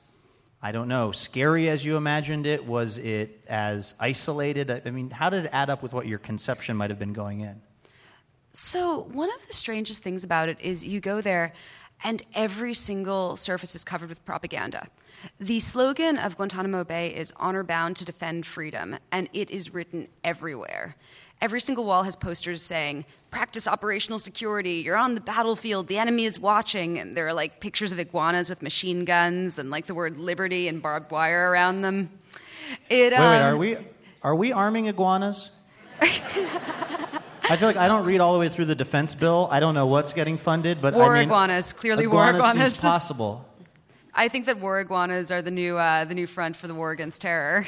[0.63, 2.65] I don't know, scary as you imagined it?
[2.65, 4.71] Was it as isolated?
[4.71, 7.41] I mean, how did it add up with what your conception might have been going
[7.41, 7.61] in?
[8.53, 11.53] So, one of the strangest things about it is you go there
[12.03, 14.89] and every single surface is covered with propaganda.
[15.41, 20.09] The slogan of Guantanamo Bay is honor bound to defend freedom, and it is written
[20.23, 20.97] everywhere.
[21.41, 26.25] Every single wall has posters saying, practice operational security, you're on the battlefield, the enemy
[26.25, 26.99] is watching.
[26.99, 30.67] And there are like pictures of iguanas with machine guns and like the word liberty
[30.69, 32.11] and barbed wire around them.
[32.89, 33.77] It, wait, um, wait, are we,
[34.23, 35.51] are we arming iguanas?
[37.49, 39.49] I feel like I don't read all the way through the defense bill.
[39.51, 42.73] I don't know what's getting funded, but war I mean, iguanas, clearly iguanas war iguanas.
[42.73, 43.47] Seems possible.
[44.15, 46.91] I think that war iguanas are the new uh, the new front for the war
[46.91, 47.67] against terror.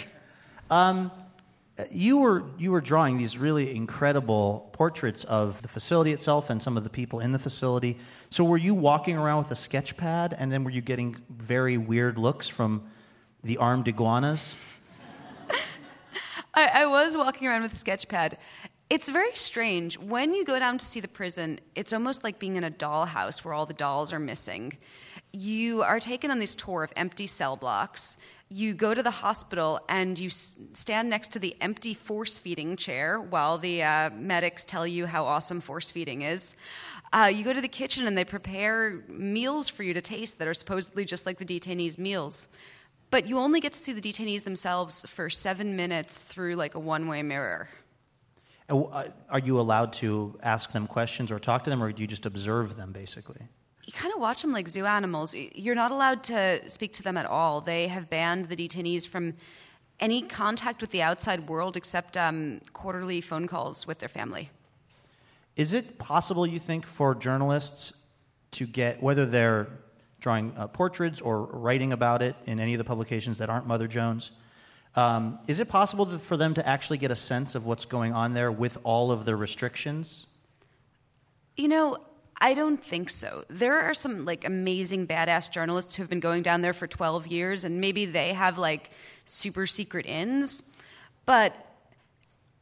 [0.70, 1.12] Um,
[1.90, 6.76] you were you were drawing these really incredible portraits of the facility itself and some
[6.76, 7.98] of the people in the facility.
[8.30, 11.78] So were you walking around with a sketch pad, and then were you getting very
[11.78, 12.88] weird looks from
[13.44, 14.56] the armed iguanas?
[16.54, 18.38] I, I was walking around with a sketch pad.
[18.90, 19.98] It's very strange.
[19.98, 23.44] When you go down to see the prison, it's almost like being in a dollhouse
[23.44, 24.78] where all the dolls are missing.
[25.30, 28.16] You are taken on this tour of empty cell blocks.
[28.50, 32.76] You go to the hospital and you s- stand next to the empty force feeding
[32.76, 36.56] chair while the uh, medics tell you how awesome force feeding is.
[37.12, 40.48] Uh, you go to the kitchen and they prepare meals for you to taste that
[40.48, 42.48] are supposedly just like the detainees' meals.
[43.10, 46.78] But you only get to see the detainees themselves for seven minutes through like a
[46.78, 47.68] one way mirror.
[48.68, 52.06] Uh, Are you allowed to ask them questions or talk to them, or do you
[52.08, 53.40] just observe them basically?
[53.88, 55.34] You kind of watch them like zoo animals.
[55.34, 57.62] You're not allowed to speak to them at all.
[57.62, 59.32] They have banned the detainees from
[59.98, 64.50] any contact with the outside world except um, quarterly phone calls with their family.
[65.56, 68.02] Is it possible, you think, for journalists
[68.50, 69.68] to get, whether they're
[70.20, 73.88] drawing uh, portraits or writing about it in any of the publications that aren't Mother
[73.88, 74.32] Jones,
[74.96, 78.12] um, is it possible to, for them to actually get a sense of what's going
[78.12, 80.26] on there with all of the restrictions?
[81.56, 81.96] You know,
[82.40, 83.44] I don't think so.
[83.48, 87.26] There are some like amazing badass journalists who have been going down there for 12
[87.26, 88.90] years and maybe they have like
[89.24, 90.62] super secret ins.
[91.26, 91.54] But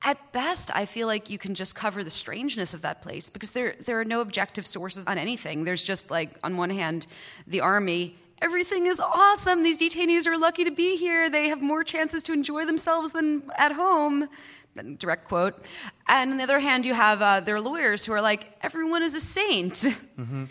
[0.03, 3.51] at best, I feel like you can just cover the strangeness of that place because
[3.51, 5.65] there there are no objective sources on anything.
[5.65, 7.07] There's just like on one hand,
[7.47, 9.63] the army Everything is awesome.
[9.63, 11.31] These detainees are lucky to be here.
[11.31, 14.29] They have more chances to enjoy themselves than at home
[14.83, 15.65] direct quote.
[16.09, 19.15] And on the other hand, you have uh, their lawyers who are like, everyone is
[19.15, 19.75] a saint.
[19.75, 20.45] Mm-hmm.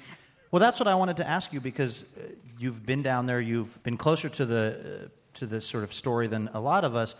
[0.51, 2.21] Well, that's what I wanted to ask you because uh,
[2.57, 6.27] you've been down there, you've been closer to the uh, to the sort of story
[6.27, 7.13] than a lot of us.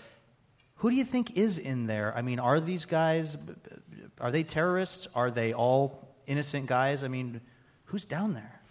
[0.76, 2.14] Who do you think is in there?
[2.16, 3.36] I mean, are these guys
[4.20, 5.08] are they terrorists?
[5.16, 7.04] Are they all innocent guys?
[7.04, 7.42] I mean,
[7.86, 8.62] who's down there?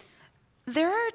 [0.66, 1.10] There are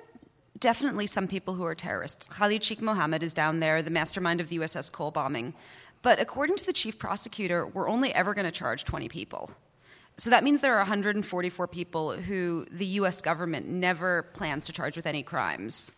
[0.60, 2.28] definitely some people who are terrorists.
[2.28, 5.54] Khalid Sheikh Mohammed is down there, the mastermind of the USS Cole bombing.
[6.02, 9.52] But according to the chief prosecutor, we're only ever going to charge 20 people.
[10.18, 14.96] So that means there are 144 people who the US government never plans to charge
[14.96, 15.94] with any crimes.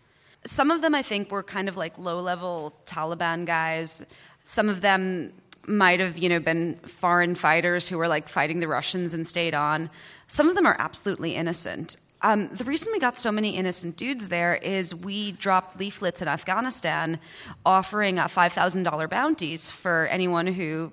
[0.46, 4.06] Some of them, I think, were kind of like low level Taliban guys.
[4.44, 5.34] Some of them
[5.68, 9.54] might have, you know, been foreign fighters who were like fighting the Russians and stayed
[9.54, 9.90] on.
[10.28, 11.98] Some of them are absolutely innocent.
[12.24, 16.28] Um, the reason we got so many innocent dudes there is we dropped leaflets in
[16.28, 17.20] Afghanistan
[17.66, 20.92] offering uh, $5,000 bounties for anyone who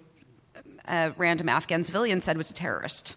[0.89, 3.15] a random Afghan civilian said was a terrorist.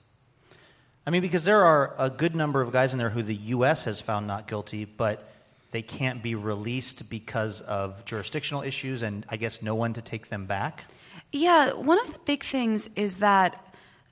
[1.08, 3.86] I mean, because there are a good number of guys in there who the U.S.
[3.86, 5.32] has found not guilty, but
[5.72, 10.28] they can't be released because of jurisdictional issues and I guess no one to take
[10.28, 10.84] them back.
[11.32, 13.71] Yeah, one of the big things is that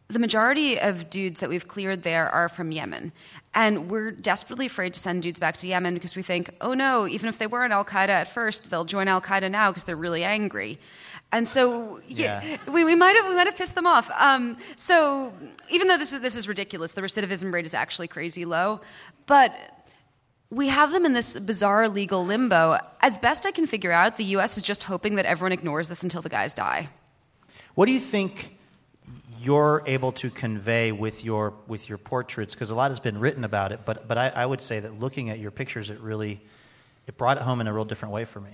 [0.10, 3.12] the majority of dudes that we've cleared there are from Yemen.
[3.54, 7.08] And we're desperately afraid to send dudes back to Yemen because we think, oh no,
[7.08, 9.84] even if they were in Al Qaeda at first, they'll join Al Qaeda now because
[9.84, 10.80] they're really angry.
[11.32, 12.58] And so yeah, Yeah.
[12.68, 14.10] we, we might have we might have pissed them off.
[14.20, 15.32] Um, so
[15.70, 18.82] even though this is this is ridiculous, the recidivism rate is actually crazy low.
[19.28, 19.54] But
[20.50, 22.80] we have them in this bizarre legal limbo.
[23.02, 24.58] As best I can figure out, the U.S.
[24.58, 26.90] is just hoping that everyone ignores this until the guys die.
[27.76, 28.58] What do you think
[29.42, 32.54] you're able to convey with your with your portraits?
[32.54, 35.00] Because a lot has been written about it, but but I, I would say that
[35.00, 36.42] looking at your pictures, it really
[37.08, 38.52] it brought it home in a real different way for me.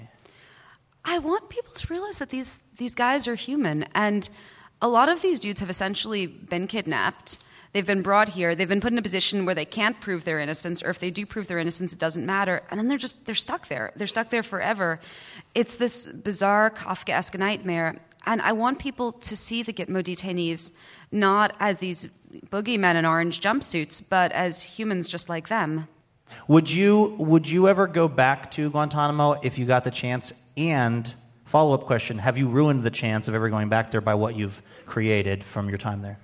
[1.03, 4.27] I want people to realize that these these guys are human, and
[4.81, 7.39] a lot of these dudes have essentially been kidnapped.
[7.73, 8.55] They've been brought here.
[8.55, 11.11] They've been put in a position where they can't prove their innocence, or if they
[11.11, 12.63] do prove their innocence, it doesn't matter.
[12.71, 13.91] And then they're just they're stuck there.
[13.97, 15.01] They're stuck there forever.
[15.53, 17.97] It's this bizarre Kafkaesque nightmare.
[18.25, 20.75] And I want people to see the Gitmo detainees
[21.11, 22.07] not as these
[22.49, 25.87] boogeymen in orange jumpsuits, but as humans just like them.
[26.47, 30.43] Would you would you ever go back to Guantanamo if you got the chance?
[30.57, 31.13] And
[31.45, 34.35] follow up question: Have you ruined the chance of ever going back there by what
[34.35, 36.17] you've created from your time there?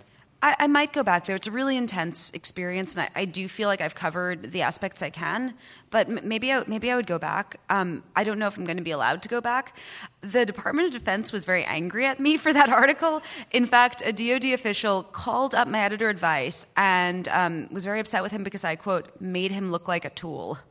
[0.43, 1.35] I, I might go back there.
[1.35, 5.03] It's a really intense experience, and I, I do feel like I've covered the aspects
[5.03, 5.53] I can.
[5.91, 7.59] But m- maybe I, maybe I would go back.
[7.69, 9.77] Um, I don't know if I'm going to be allowed to go back.
[10.21, 13.21] The Department of Defense was very angry at me for that article.
[13.51, 18.23] In fact, a DoD official called up my editor advice and um, was very upset
[18.23, 20.57] with him because I quote made him look like a tool.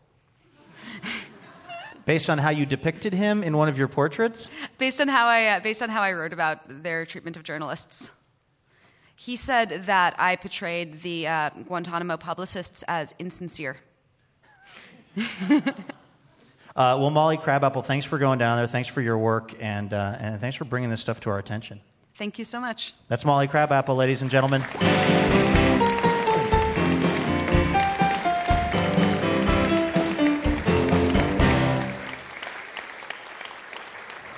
[2.06, 4.50] Based on how you depicted him in one of your portraits?
[4.78, 8.10] based on how I uh, based on how I wrote about their treatment of journalists.
[9.20, 13.76] He said that I portrayed the uh, Guantanamo publicists as insincere.
[16.76, 18.66] Uh, well, Molly Crabapple, thanks for going down there.
[18.68, 21.80] Thanks for your work, and, uh, and thanks for bringing this stuff to our attention.
[22.14, 22.94] Thank you so much.
[23.08, 24.62] That's Molly Crabapple, ladies and gentlemen.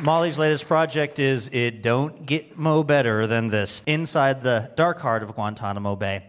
[0.03, 5.37] Molly's latest project is It Don't Gitmo Better Than This Inside the Dark Heart of
[5.37, 6.25] Guantanamo Bay.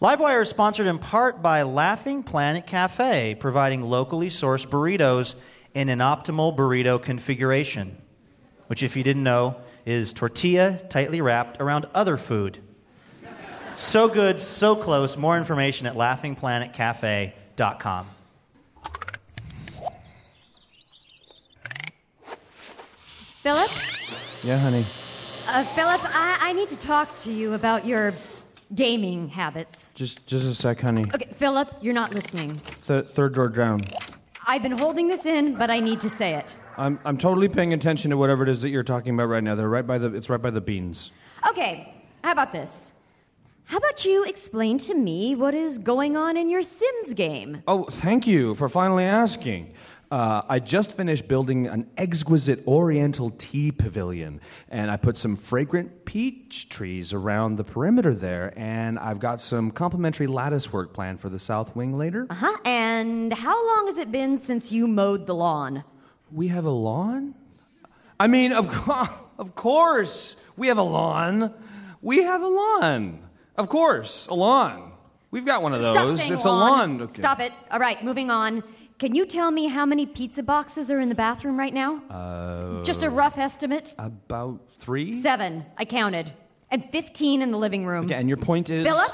[0.00, 5.40] Livewire is sponsored in part by Laughing Planet Cafe, providing locally sourced burritos
[5.72, 7.96] in an optimal burrito configuration,
[8.66, 9.54] which, if you didn't know,
[9.86, 12.58] is tortilla tightly wrapped around other food.
[13.76, 15.16] So good, so close.
[15.16, 18.06] More information at laughingplanetcafe.com.
[23.42, 23.70] Philip?
[24.44, 24.84] Yeah, honey.
[25.48, 28.14] Uh, Philip, I, I need to talk to you about your
[28.72, 29.90] gaming habits.
[29.96, 31.06] Just just a sec, honey.
[31.12, 32.60] Okay, Philip, you're not listening.
[32.86, 33.80] Th- third door down.
[34.46, 36.54] I've been holding this in, but I need to say it.
[36.76, 39.56] I'm I'm totally paying attention to whatever it is that you're talking about right now.
[39.56, 41.10] They're right by the it's right by the beans.
[41.48, 42.92] Okay, how about this?
[43.64, 47.64] How about you explain to me what is going on in your Sims game?
[47.66, 49.74] Oh, thank you for finally asking.
[50.12, 56.04] Uh, I just finished building an exquisite oriental tea pavilion, and I put some fragrant
[56.04, 61.30] peach trees around the perimeter there, and I've got some complimentary lattice work planned for
[61.30, 62.26] the south wing later.
[62.28, 62.58] Uh huh.
[62.66, 65.82] And how long has it been since you mowed the lawn?
[66.30, 67.34] We have a lawn?
[68.20, 69.08] I mean, of, co-
[69.38, 71.54] of course, we have a lawn.
[72.02, 73.18] We have a lawn.
[73.56, 74.92] Of course, a lawn.
[75.30, 75.92] We've got one of those.
[75.92, 76.68] Stop saying it's lawn.
[76.68, 77.00] a lawn.
[77.00, 77.16] Okay.
[77.16, 77.52] Stop it.
[77.70, 78.62] All right, moving on.
[79.02, 82.00] Can you tell me how many pizza boxes are in the bathroom right now?
[82.08, 83.96] Uh, Just a rough estimate.
[83.98, 85.12] About three?
[85.12, 85.66] Seven.
[85.76, 86.32] I counted.
[86.70, 88.04] And 15 in the living room.
[88.04, 88.86] Okay, and your point is?
[88.86, 89.12] Philip,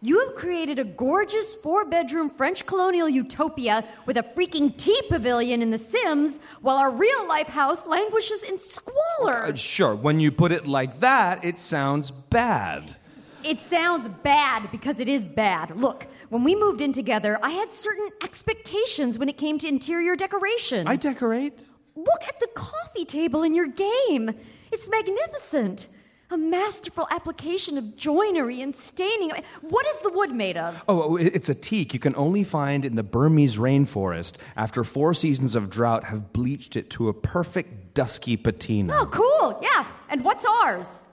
[0.00, 5.60] you have created a gorgeous four bedroom French colonial utopia with a freaking tea pavilion
[5.60, 9.46] in The Sims while our real life house languishes in squalor.
[9.46, 12.94] Uh, sure, when you put it like that, it sounds bad.
[13.42, 15.80] It sounds bad because it is bad.
[15.80, 20.16] Look, when we moved in together, I had certain expectations when it came to interior
[20.16, 20.86] decoration.
[20.86, 21.58] I decorate.
[21.96, 24.30] Look at the coffee table in your game.
[24.72, 25.88] It's magnificent.
[26.30, 29.32] A masterful application of joinery and staining.
[29.62, 30.84] What is the wood made of?
[30.88, 35.12] Oh, oh it's a teak you can only find in the Burmese rainforest after four
[35.12, 38.96] seasons of drought have bleached it to a perfect dusky patina.
[38.96, 39.58] Oh, cool.
[39.60, 39.84] Yeah.
[40.08, 41.09] And what's ours?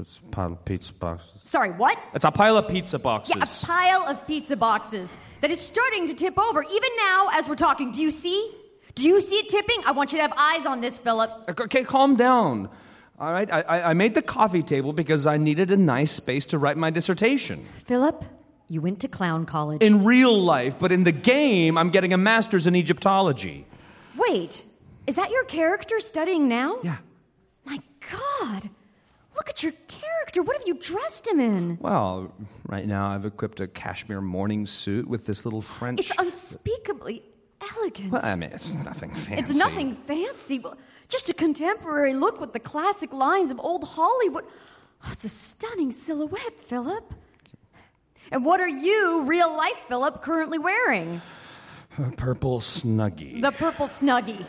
[0.00, 1.32] It's a pile of pizza boxes.
[1.44, 1.98] Sorry, what?
[2.14, 3.36] It's a pile of pizza boxes.
[3.36, 7.48] Yeah, a pile of pizza boxes that is starting to tip over, even now as
[7.48, 7.92] we're talking.
[7.92, 8.52] Do you see?
[8.94, 9.76] Do you see it tipping?
[9.86, 11.30] I want you to have eyes on this, Philip.
[11.60, 12.68] Okay, calm down.
[13.18, 16.46] All right, I, I- I made the coffee table because I needed a nice space
[16.46, 17.66] to write my dissertation.
[17.86, 18.24] Philip,
[18.68, 19.82] you went to clown college.
[19.82, 23.66] In real life, but in the game, I'm getting a master's in Egyptology.
[24.16, 24.62] Wait,
[25.06, 26.78] is that your character studying now?
[26.82, 26.96] Yeah.
[27.64, 27.78] My
[28.40, 28.70] God,
[29.36, 30.42] look at your character.
[30.42, 31.78] What have you dressed him in?
[31.80, 32.32] Well,
[32.66, 36.00] right now I've equipped a cashmere morning suit with this little French.
[36.00, 37.22] It's unspeakably
[37.76, 38.12] elegant.
[38.12, 39.42] Well, I mean, it's nothing fancy.
[39.42, 40.78] It's nothing fancy, but
[41.08, 44.44] just a contemporary look with the classic lines of old Hollywood.
[45.04, 47.12] Oh, it's a stunning silhouette, Philip.
[48.30, 51.20] And what are you, real life Philip, currently wearing?
[51.98, 53.42] A purple snuggie.
[53.42, 54.46] The purple snuggie.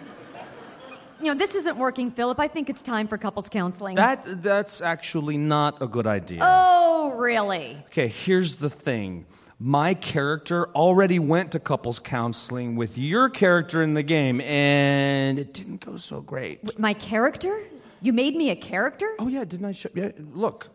[1.21, 2.39] You know, this isn't working, Philip.
[2.39, 3.95] I think it's time for couples counseling.
[3.95, 6.39] That that's actually not a good idea.
[6.41, 7.77] Oh, really?
[7.87, 9.25] Okay, here's the thing.
[9.59, 15.53] My character already went to couples counseling with your character in the game, and it
[15.53, 16.79] didn't go so great.
[16.79, 17.61] My character?
[18.01, 19.07] You made me a character?
[19.19, 19.89] Oh yeah, didn't I show?
[19.93, 20.69] Yeah, look,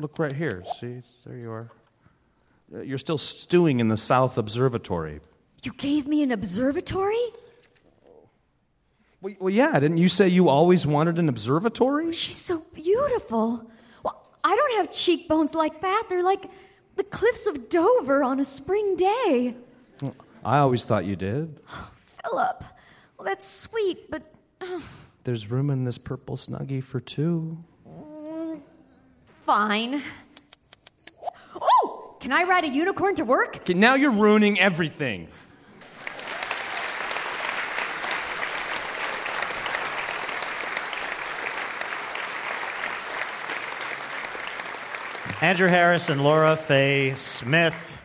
[0.00, 0.64] look right here.
[0.80, 1.70] See, there you are.
[2.74, 5.20] Uh, You're still stewing in the South Observatory.
[5.62, 7.16] You gave me an observatory?
[9.20, 12.12] Well, well, yeah, didn't you say you always wanted an observatory?
[12.12, 13.68] She's so beautiful.
[14.04, 16.04] Well, I don't have cheekbones like that.
[16.08, 16.46] They're like
[16.96, 19.54] the cliffs of Dover on a spring day.
[20.44, 21.60] I always thought you did.
[22.24, 22.64] Philip,
[23.16, 24.22] well, that's sweet, but
[25.24, 27.58] There's room in this purple snuggie for two.
[27.86, 28.60] Mm,
[29.44, 30.02] fine.
[31.60, 33.56] Oh, can I ride a unicorn to work?
[33.58, 35.28] Okay, now you're ruining everything.
[45.40, 47.96] Andrew Harris and Laura Faye Smith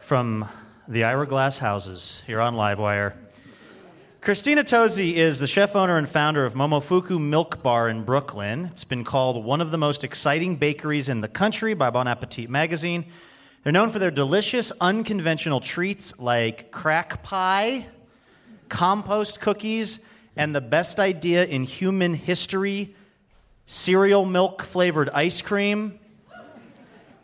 [0.00, 0.48] from
[0.88, 3.12] the Ira Glass Houses here on Livewire.
[4.22, 8.64] Christina Tosi is the chef owner and founder of Momofuku Milk Bar in Brooklyn.
[8.72, 12.48] It's been called one of the most exciting bakeries in the country by Bon Appetit
[12.48, 13.04] magazine.
[13.62, 17.84] They're known for their delicious, unconventional treats like crack pie,
[18.70, 20.02] compost cookies,
[20.36, 22.94] and the best idea in human history
[23.66, 25.98] cereal milk flavored ice cream.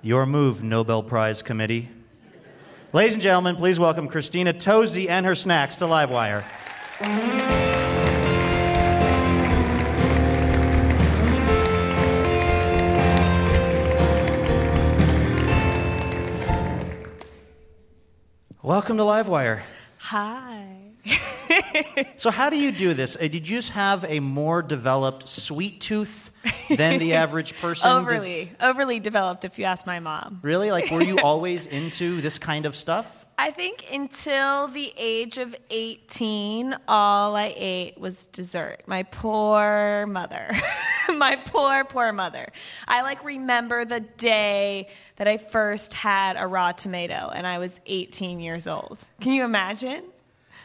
[0.01, 1.89] Your move, Nobel Prize Committee.
[2.93, 6.45] Ladies and gentlemen, please welcome Christina Tosi and her snacks to Livewire.
[18.63, 19.63] Welcome to Livewire.
[19.99, 20.93] Hi.
[22.17, 23.17] So, how do you do this?
[23.17, 26.33] Uh, Did you just have a more developed sweet tooth
[26.69, 27.89] than the average person?
[27.89, 30.41] Does- overly, overly developed, if you ask my mom.
[30.43, 30.71] really?
[30.71, 33.27] Like, were you always into this kind of stuff?
[33.41, 38.83] I think until the age of 18, all I ate was dessert.
[38.87, 40.51] My poor mother.
[41.09, 42.49] My poor, poor mother.
[42.89, 47.81] I like remember the day that I first had a raw tomato and I was
[47.87, 48.99] 18 years old.
[49.21, 50.03] Can you imagine?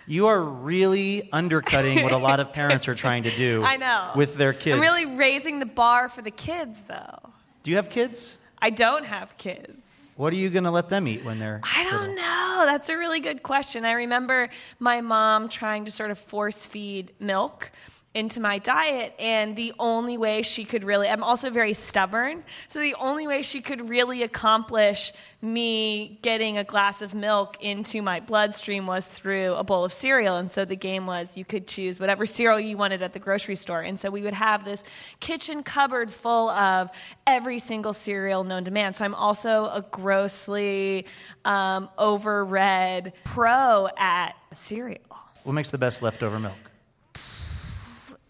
[0.05, 4.11] You are really undercutting what a lot of parents are trying to do I know.
[4.15, 4.75] with their kids.
[4.75, 7.31] I'm really raising the bar for the kids, though.
[7.63, 8.37] Do you have kids?
[8.61, 9.77] I don't have kids.
[10.15, 11.59] What are you going to let them eat when they're.
[11.63, 12.63] I don't know.
[12.65, 13.83] That's a really good question.
[13.83, 14.49] I remember
[14.79, 17.71] my mom trying to sort of force feed milk
[18.15, 22.43] into my diet and the only way she could really I'm also very stubborn.
[22.67, 28.01] So the only way she could really accomplish me getting a glass of milk into
[28.01, 30.37] my bloodstream was through a bowl of cereal.
[30.37, 33.55] And so the game was you could choose whatever cereal you wanted at the grocery
[33.55, 33.81] store.
[33.81, 34.83] And so we would have this
[35.19, 36.91] kitchen cupboard full of
[37.25, 38.93] every single cereal known to man.
[38.93, 41.07] So I'm also a grossly
[41.45, 45.01] um, overread pro at cereal.
[45.43, 46.62] What makes the best leftover milk?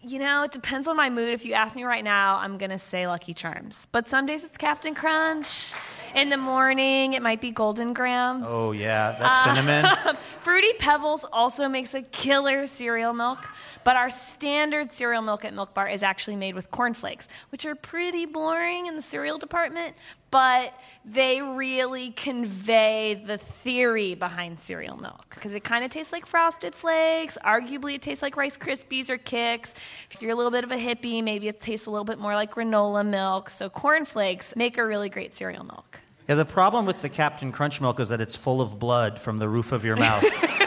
[0.06, 1.30] You know, it depends on my mood.
[1.30, 3.86] If you ask me right now, I'm going to say Lucky Charms.
[3.90, 5.72] But some days it's Captain Crunch.
[6.14, 8.44] In the morning, it might be Golden Grahams.
[8.46, 10.16] Oh, yeah, that's Uh, cinnamon.
[10.42, 13.38] Fruity Pebbles also makes a killer cereal milk,
[13.82, 17.74] but our standard cereal milk at Milk Bar is actually made with cornflakes, which are
[17.74, 19.96] pretty boring in the cereal department,
[20.34, 20.74] but
[21.04, 26.74] they really convey the theory behind cereal milk because it kind of tastes like frosted
[26.74, 27.38] flakes.
[27.44, 29.74] Arguably, it tastes like Rice Krispies or Kix.
[30.10, 32.34] If you're a little bit of a hippie, maybe it tastes a little bit more
[32.34, 33.48] like granola milk.
[33.48, 36.00] So, cornflakes make a really great cereal milk.
[36.28, 39.38] Yeah, the problem with the Captain Crunch milk is that it's full of blood from
[39.38, 40.24] the roof of your mouth.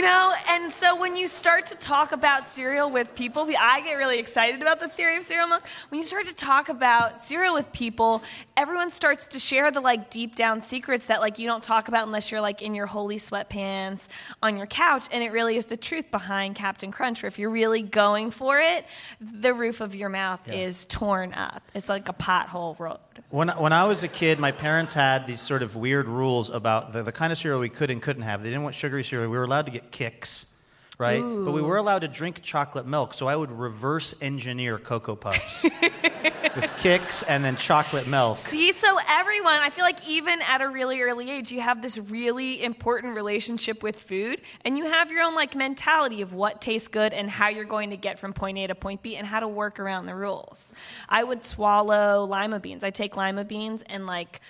[0.00, 3.96] You know, and so when you start to talk about cereal with people, I get
[3.96, 5.62] really excited about the theory of cereal milk.
[5.90, 8.22] When you start to talk about cereal with people,
[8.56, 12.06] everyone starts to share the like deep down secrets that like you don't talk about
[12.06, 14.08] unless you're like in your holy sweatpants
[14.42, 15.06] on your couch.
[15.12, 18.58] And it really is the truth behind Captain Crunch, where if you're really going for
[18.58, 18.86] it,
[19.20, 20.54] the roof of your mouth Yeah.
[20.54, 21.62] is torn up.
[21.74, 22.98] It's like a pothole.
[23.30, 26.92] When, when I was a kid, my parents had these sort of weird rules about
[26.92, 28.42] the, the kind of cereal we could and couldn't have.
[28.42, 29.30] They didn't want sugary cereal.
[29.30, 30.49] We were allowed to get Kix,
[31.00, 31.22] right?
[31.22, 33.14] But we were allowed to drink chocolate milk.
[33.14, 35.64] So I would reverse engineer Cocoa Puffs
[36.54, 38.36] with Kix and then chocolate milk.
[38.36, 41.96] See, so everyone, I feel like even at a really early age, you have this
[41.96, 46.88] really important relationship with food, and you have your own like mentality of what tastes
[46.88, 49.40] good and how you're going to get from point A to point B and how
[49.40, 50.72] to work around the rules.
[51.08, 52.84] I would swallow lima beans.
[52.84, 54.40] I take lima beans and like.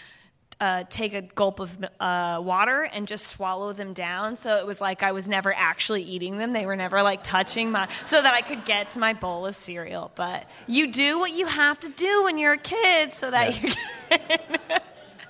[0.61, 4.37] Uh, take a gulp of uh, water and just swallow them down.
[4.37, 6.53] So it was like I was never actually eating them.
[6.53, 9.55] They were never like touching my, so that I could get to my bowl of
[9.55, 10.11] cereal.
[10.15, 13.71] But you do what you have to do when you're a kid so that you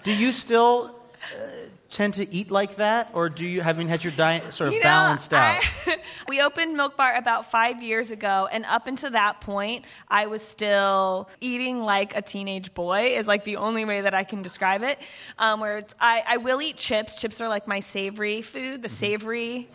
[0.02, 1.59] Do you still uh,
[1.90, 4.80] tend to eat like that, or do you, having had your diet sort of You
[4.80, 5.62] know, balanced out?
[5.86, 5.96] I-
[6.28, 10.40] we opened Milk Bar about five years ago, and up until that point, I was
[10.40, 13.16] still eating like a teenage boy.
[13.18, 14.98] Is like the only way that I can describe it.
[15.38, 17.20] Um, where it's, I, I will eat chips.
[17.20, 19.68] Chips are like my savory food, the savory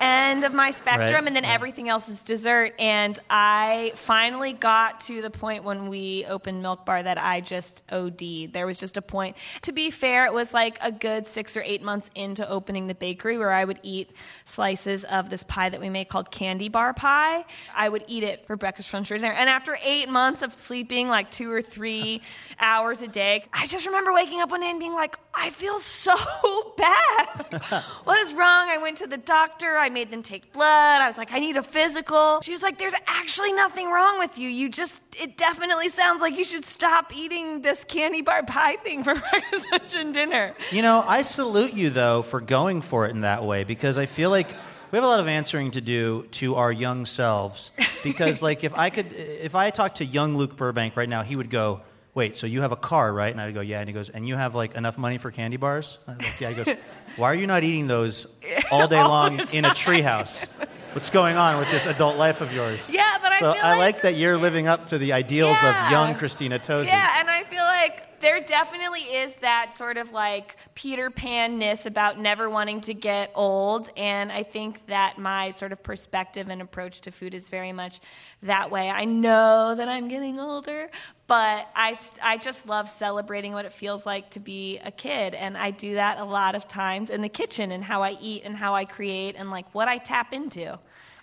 [0.00, 1.52] end of my spectrum, Right, and then right.
[1.52, 2.74] everything else is dessert.
[2.78, 7.82] And I finally got to the point when we opened Milk Bar that I just
[7.90, 8.52] OD'd.
[8.52, 9.36] There was just a point.
[9.62, 12.94] To be fair, it was like a good six or eight months into opening the
[12.94, 14.10] bakery where I would eat
[14.44, 17.44] slices of this pie that we make called candy bar pie.
[17.74, 19.32] I would eat it for breakfast, lunch, or dinner.
[19.32, 22.22] And after eight months of sleeping like two or three
[22.60, 25.78] hours a day, I just remember waking up one day and being like, I feel
[25.78, 26.14] so
[26.76, 27.62] bad.
[28.04, 28.68] what is wrong?
[28.68, 29.76] I went to the doctor.
[29.76, 31.00] I made them take blood.
[31.00, 32.40] I was like, I need a physical.
[32.42, 34.48] She was like, There's actually nothing wrong with you.
[34.48, 39.04] You just, it definitely sounds like you should stop eating this candy bar pie thing
[39.04, 40.54] for breakfast, lunch, and dinner.
[40.70, 44.06] You know, I salute you though for going for it in that way because I
[44.06, 44.48] feel like
[44.90, 47.70] we have a lot of answering to do to our young selves.
[48.02, 51.36] Because like if I could, if I talked to young Luke Burbank right now, he
[51.36, 51.82] would go,
[52.18, 54.26] "Wait, so you have a car, right?" And I'd go, "Yeah." And he goes, "And
[54.28, 56.50] you have like enough money for candy bars?" Go, yeah.
[56.50, 56.76] He goes,
[57.16, 58.26] Why are you not eating those
[58.70, 60.46] all day All long in a treehouse?
[60.94, 62.90] What's going on with this adult life of yours?
[62.90, 65.56] Yeah, but I so feel I like- like that you're living up to the ideals
[65.62, 65.86] Yeah.
[65.86, 66.86] of young Christina Tosi.
[66.86, 71.86] Yeah, and I feel like there definitely is that sort of like Peter Pan ness
[71.86, 73.90] about never wanting to get old.
[73.96, 78.00] And I think that my sort of perspective and approach to food is very much
[78.42, 78.90] that way.
[78.90, 80.90] I know that I'm getting older,
[81.26, 85.34] but I, I just love celebrating what it feels like to be a kid.
[85.34, 88.42] And I do that a lot of times in the kitchen and how I eat
[88.44, 90.78] and how I create and like what I tap into.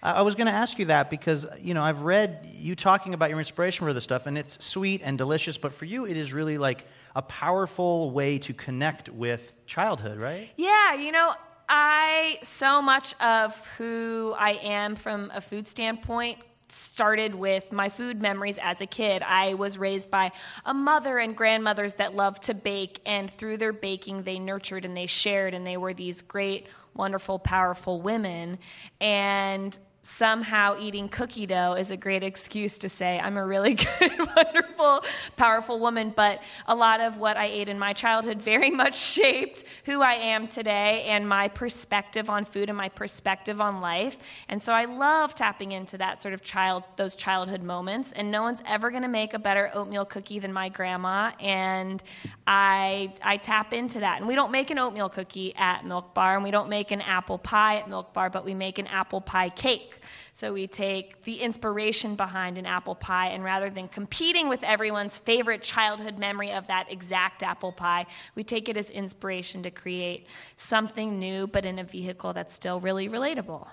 [0.05, 3.31] I was going to ask you that because you know I've read you talking about
[3.31, 5.57] your inspiration for this stuff, and it's sweet and delicious.
[5.57, 6.85] But for you, it is really like
[7.15, 10.49] a powerful way to connect with childhood, right?
[10.57, 11.33] Yeah, you know,
[11.67, 16.37] I so much of who I am from a food standpoint
[16.67, 19.23] started with my food memories as a kid.
[19.23, 20.31] I was raised by
[20.65, 24.95] a mother and grandmothers that loved to bake, and through their baking, they nurtured and
[24.95, 28.59] they shared, and they were these great, wonderful, powerful women.
[29.01, 34.11] And somehow eating cookie dough is a great excuse to say I'm a really good,
[34.35, 35.03] wonderful,
[35.35, 36.13] powerful woman.
[36.15, 40.13] But a lot of what I ate in my childhood very much shaped who I
[40.13, 44.17] am today and my perspective on food and my perspective on life.
[44.47, 48.11] And so I love tapping into that sort of child, those childhood moments.
[48.11, 51.31] And no one's ever going to make a better oatmeal cookie than my grandma.
[51.39, 52.03] And
[52.45, 54.19] I, I tap into that.
[54.19, 57.01] And we don't make an oatmeal cookie at Milk Bar, and we don't make an
[57.01, 59.94] apple pie at Milk Bar, but we make an apple pie cake.
[60.33, 65.17] So we take the inspiration behind an apple pie, and rather than competing with everyone's
[65.17, 70.27] favorite childhood memory of that exact apple pie, we take it as inspiration to create
[70.57, 73.67] something new, but in a vehicle that's still really relatable.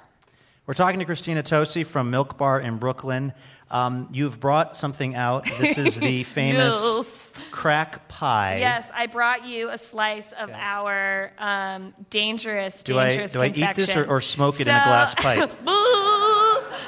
[0.64, 3.32] We're talking to Christina Tosi from Milk Bar in Brooklyn.
[3.72, 5.46] Um, you've brought something out.
[5.58, 7.32] This is the famous Yes.
[7.50, 8.58] crack pie.
[8.58, 13.46] Yes, I brought you a slice of our um, dangerous, Do I dangerous do I
[13.46, 15.50] eat this or, or smoke it in a glass pipe?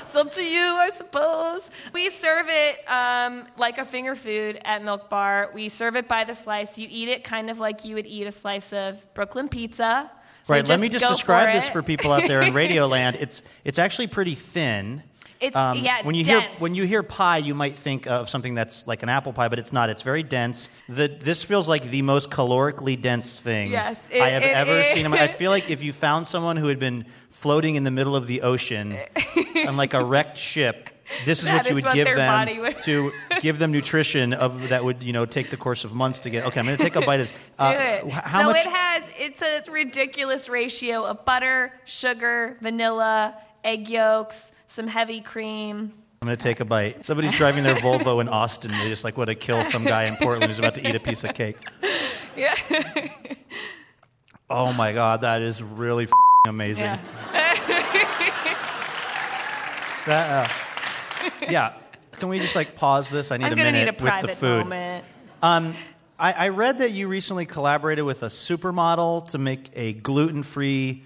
[0.06, 1.70] it's up to you, I suppose.
[1.92, 5.50] We serve it um, like a finger food at Milk Bar.
[5.54, 6.76] We serve it by the slice.
[6.78, 10.10] You eat it kind of like you would eat a slice of Brooklyn pizza.
[10.44, 10.68] So right.
[10.68, 13.16] Let me just describe this for people out there in Radio Land.
[13.18, 15.02] It's it's actually pretty thin.
[15.54, 18.54] Um, yeah, it's when you hear when you hear pie, you might think of something
[18.54, 19.90] that's like an apple pie, but it's not.
[19.90, 20.68] It's very dense.
[20.88, 24.80] The, this feels like the most calorically dense thing Yes, it- I have it ever
[24.80, 24.86] is.
[24.94, 25.06] seen.
[25.06, 28.26] I feel like if you found someone who had been floating in the middle of
[28.26, 28.96] the ocean
[29.68, 30.90] on like a wrecked ship,
[31.26, 34.32] this is That what you is would what give them would- to give them nutrition
[34.32, 36.46] of that would you know take the course of months to get.
[36.46, 37.36] Okay, I'm going to take a bite of this.
[37.58, 37.70] Do Uh,
[38.06, 38.10] it.
[38.10, 38.56] How so much?
[38.64, 43.34] it has it's a ridiculous ratio of butter, sugar, vanilla,
[43.64, 45.92] egg yolks, some heavy cream.
[46.22, 47.04] I'm going to take a bite.
[47.04, 48.70] Somebody's driving their Volvo in Austin.
[48.70, 51.00] They just like want to kill some guy in Portland who's about to eat a
[51.00, 51.56] piece of cake.
[52.36, 52.54] Yeah.
[54.48, 56.98] Oh my God, that is really f***ing amazing.
[60.06, 60.48] That, uh,
[61.50, 61.72] yeah.
[62.12, 63.30] Can we just like pause this?
[63.30, 64.64] I need I'm a minute need a with the private food.
[64.64, 65.04] moment.
[65.42, 65.74] Um,
[66.18, 71.02] I, I read that you recently collaborated with a supermodel to make a gluten-free,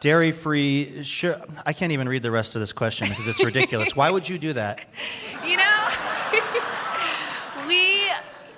[0.00, 1.02] dairy-free.
[1.04, 3.96] Sure, I can't even read the rest of this question because it's ridiculous.
[3.96, 4.84] Why would you do that?
[5.46, 5.88] You know,
[7.66, 8.06] we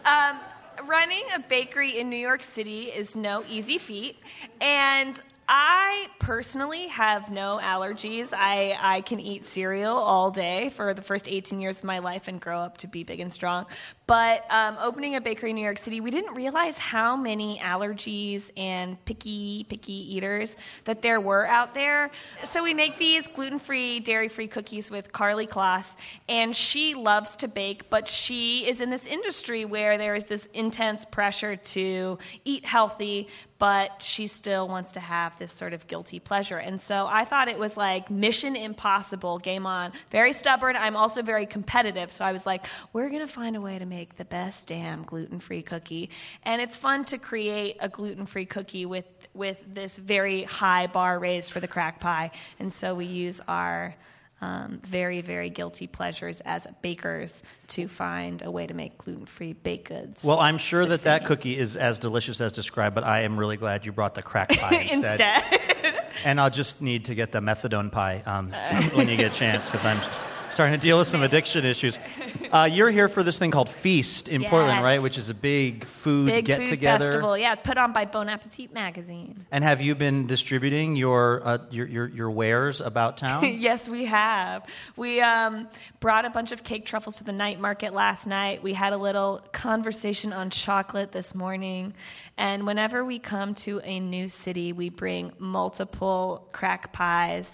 [0.05, 0.41] um,
[0.89, 4.17] running a bakery in New York City is no easy feat,
[4.61, 5.21] and
[5.53, 8.33] I personally have no allergies.
[8.33, 12.29] I, I can eat cereal all day for the first 18 years of my life
[12.29, 13.67] and grow up to be big and strong.
[14.07, 18.49] But um, opening a bakery in New York City, we didn't realize how many allergies
[18.57, 22.13] and picky, picky eaters that there were out there.
[22.45, 25.97] So we make these gluten free, dairy free cookies with Karlie Kloss,
[26.29, 30.47] and she loves to bake, but she is in this industry where there is this
[30.47, 33.27] intense pressure to eat healthy,
[33.61, 36.57] but she still wants to have this sort of guilty pleasure.
[36.57, 39.93] And so I thought it was like mission impossible, game on.
[40.11, 40.77] Very stubborn.
[40.77, 42.11] I'm also very competitive.
[42.11, 45.05] So I was like, we're going to find a way to make the best damn
[45.05, 46.09] gluten free cookie.
[46.43, 49.05] And it's fun to create a gluten free cookie with,
[49.35, 52.31] with this very high bar raised for the crack pie.
[52.59, 53.95] And so we use our
[54.41, 59.53] um, very, very guilty pleasures as bakers to find a way to make gluten free
[59.53, 60.25] baked goods.
[60.25, 63.57] Well, I'm sure that that cookie is as delicious as described, but I am really
[63.57, 65.21] glad you brought the crack pie instead.
[65.21, 66.05] Instead.
[66.25, 68.53] and I'll just need to get the methadone pie um,
[68.95, 70.17] when you get a chance because I'm st-
[70.61, 71.99] starting to deal with some addiction issues.
[72.51, 75.01] Uh, you're here for this thing called Feast in Portland, right?
[75.01, 77.07] Which is a big food Big get food together.
[77.07, 79.47] festival, yeah, put on by Bon Appetit magazine.
[79.53, 83.45] And have you been distributing your, uh, your, your, your wares about town?
[83.61, 84.67] yes, we have.
[84.97, 85.69] We um,
[86.01, 88.65] brought a bunch of cake truffles to the night market last night.
[88.65, 91.95] We had a little conversation on chocolate this morning.
[92.37, 97.49] And whenever we come to a new city, we bring multiple crack pies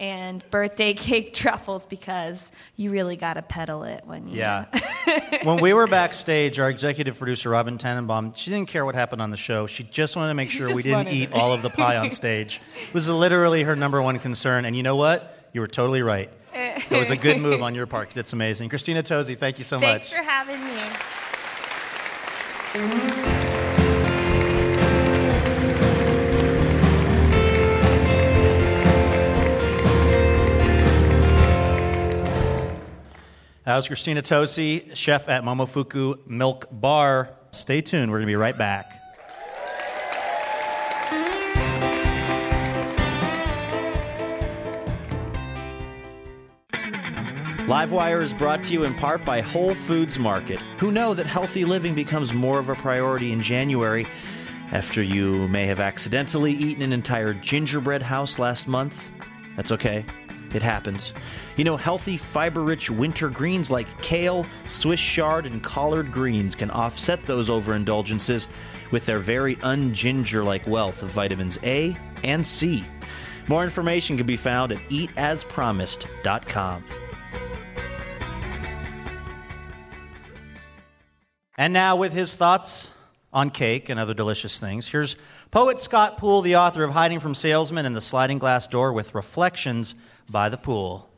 [0.00, 4.38] and birthday cake truffles because you really got to peddle it when you.
[4.38, 4.64] Yeah.
[5.44, 9.30] when we were backstage, our executive producer, Robin Tenenbaum, she didn't care what happened on
[9.30, 9.68] the show.
[9.68, 11.34] She just wanted to make sure we didn't eat it.
[11.34, 12.60] all of the pie on stage.
[12.88, 14.64] It was literally her number one concern.
[14.64, 15.36] And you know what?
[15.52, 16.30] You were totally right.
[16.52, 18.70] It was a good move on your part 'cause it's amazing.
[18.70, 19.84] Christina Tosi, thank you so much.
[19.84, 20.80] Thanks for having me.
[33.70, 37.30] That was Christina Tosi, chef at Momofuku Milk Bar.
[37.52, 38.10] Stay tuned.
[38.10, 39.00] We're going to be right back.
[47.68, 51.64] Livewire is brought to you in part by Whole Foods Market, who know that healthy
[51.64, 54.04] living becomes more of a priority in January
[54.72, 59.12] after you may have accidentally eaten an entire gingerbread house last month.
[59.54, 60.04] That's okay.
[60.54, 61.12] It happens.
[61.56, 66.70] You know, healthy, fiber rich winter greens like kale, Swiss chard, and collard greens can
[66.70, 68.48] offset those overindulgences
[68.90, 72.84] with their very unginger like wealth of vitamins A and C.
[73.48, 76.84] More information can be found at eataspromised.com.
[81.58, 82.96] And now, with his thoughts
[83.32, 85.14] on cake and other delicious things, here's
[85.50, 89.14] poet Scott Poole, the author of Hiding from Salesmen and the Sliding Glass Door, with
[89.14, 89.94] Reflections
[90.30, 91.10] by the Pool.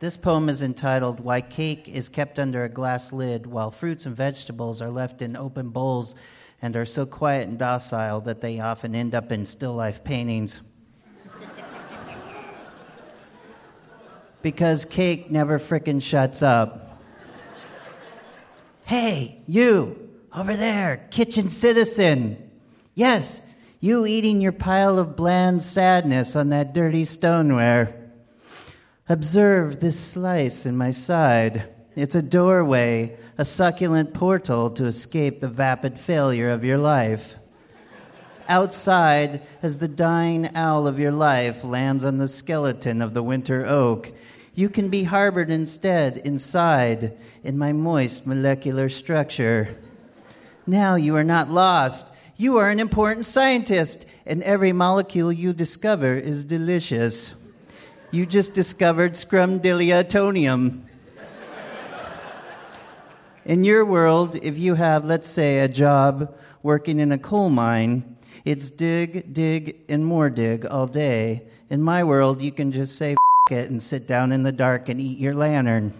[0.00, 4.16] This poem is entitled Why Cake is Kept Under a Glass Lid While Fruits and
[4.16, 6.14] Vegetables Are Left in Open Bowls
[6.62, 10.60] and Are So Quiet and Docile That They Often End Up in Still Life Paintings.
[14.42, 16.98] because cake never frickin' shuts up.
[18.84, 22.50] Hey, you, over there, kitchen citizen.
[22.94, 27.94] Yes, you eating your pile of bland sadness on that dirty stoneware.
[29.08, 31.68] Observe this slice in my side.
[31.96, 37.34] It's a doorway, a succulent portal to escape the vapid failure of your life.
[38.48, 43.64] Outside, as the dying owl of your life lands on the skeleton of the winter
[43.66, 44.12] oak,
[44.54, 49.76] you can be harbored instead inside in my moist molecular structure.
[50.66, 52.14] Now you are not lost.
[52.36, 57.34] You are an important scientist, and every molecule you discover is delicious.
[58.10, 60.82] You just discovered scrumdigliatonium.
[63.44, 68.16] In your world, if you have, let's say, a job working in a coal mine,
[68.44, 71.42] it's dig, dig, and more dig all day.
[71.68, 73.16] In my world, you can just say
[73.50, 75.92] it and sit down in the dark and eat your lantern.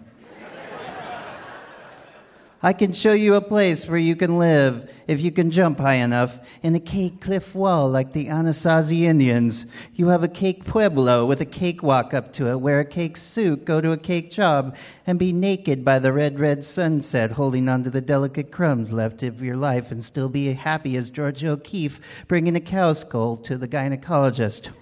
[2.62, 5.94] I can show you a place where you can live if you can jump high
[5.94, 9.72] enough in a cake cliff wall like the Anasazi Indians.
[9.94, 13.16] You have a cake pueblo with a cake walk up to it, wear a cake
[13.16, 17.66] suit, go to a cake job, and be naked by the red, red sunset, holding
[17.66, 21.98] onto the delicate crumbs left of your life, and still be happy as George O'Keefe
[22.28, 24.68] bringing a cow skull to the gynecologist.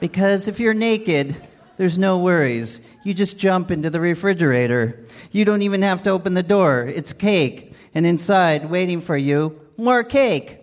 [0.00, 1.36] Because if you're naked,
[1.76, 2.84] there's no worries.
[3.04, 5.04] You just jump into the refrigerator.
[5.32, 6.84] You don't even have to open the door.
[6.84, 7.74] It's cake.
[7.94, 10.58] And inside, waiting for you, more cake.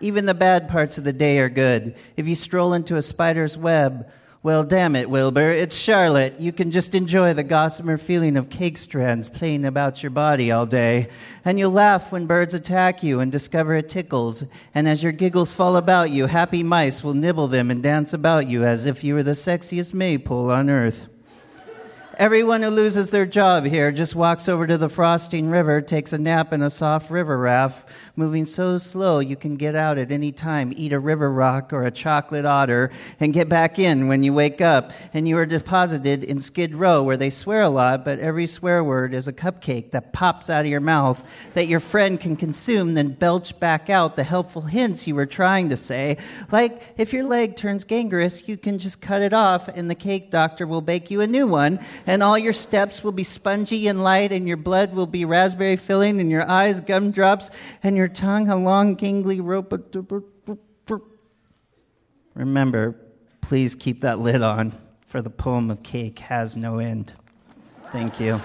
[0.00, 1.94] Even the bad parts of the day are good.
[2.16, 4.10] If you stroll into a spider's web,
[4.42, 6.38] well, damn it, Wilbur, it's Charlotte.
[6.38, 10.66] You can just enjoy the gossamer feeling of cake strands playing about your body all
[10.66, 11.08] day.
[11.44, 14.44] And you'll laugh when birds attack you and discover it tickles.
[14.74, 18.46] And as your giggles fall about you, happy mice will nibble them and dance about
[18.46, 21.08] you as if you were the sexiest maypole on earth.
[22.18, 26.18] Everyone who loses their job here just walks over to the frosting river, takes a
[26.18, 27.86] nap in a soft river raft,
[28.16, 31.84] moving so slow you can get out at any time, eat a river rock or
[31.84, 32.90] a chocolate otter,
[33.20, 34.90] and get back in when you wake up.
[35.14, 38.82] And you are deposited in Skid Row, where they swear a lot, but every swear
[38.82, 42.94] word is a cupcake that pops out of your mouth that your friend can consume,
[42.94, 46.16] then belch back out the helpful hints you were trying to say.
[46.50, 50.30] Like, if your leg turns gangrenous, you can just cut it off, and the cake
[50.30, 54.02] doctor will bake you a new one and all your steps will be spongy and
[54.02, 57.50] light, and your blood will be raspberry filling, and your eyes gumdrops,
[57.82, 59.72] and your tongue a long, gangly rope.
[62.34, 62.96] Remember,
[63.40, 64.74] please keep that lid on,
[65.06, 67.14] for the poem of cake has no end.
[67.92, 68.40] Thank you.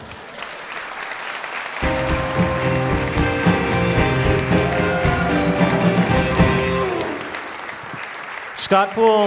[8.55, 9.25] Scott Poole,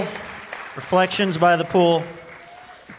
[0.75, 2.03] Reflections by the Pool.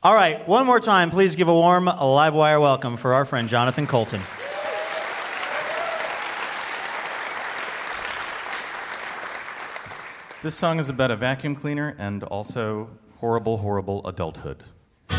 [0.03, 3.49] All right, one more time, please give a warm live wire welcome for our friend
[3.49, 4.21] Jonathan Coulton.
[10.47, 12.89] This song is about a vacuum cleaner and also
[13.19, 14.63] horrible, horrible adulthood.
[15.11, 15.17] We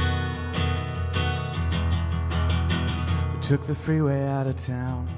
[3.41, 5.09] took the freeway out of town,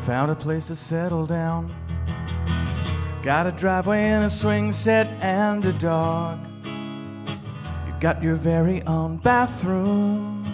[0.00, 1.74] found a place to settle down.
[3.22, 6.38] Got a driveway and a swing set and a dog.
[6.66, 10.44] You got your very own bathroom.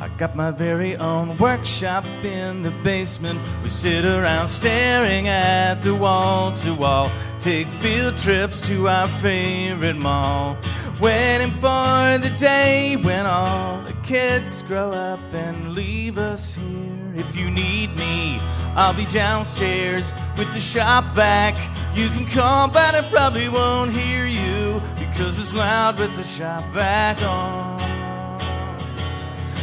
[0.00, 3.38] I got my very own workshop in the basement.
[3.62, 7.08] We sit around staring at the wall to wall.
[7.42, 10.56] Take field trips to our favorite mall.
[11.00, 17.12] Waiting for the day when all the kids grow up and leave us here.
[17.16, 18.38] If you need me,
[18.76, 21.56] I'll be downstairs with the shop vac.
[21.96, 26.64] You can call, but I probably won't hear you because it's loud with the shop
[26.70, 27.80] vac on.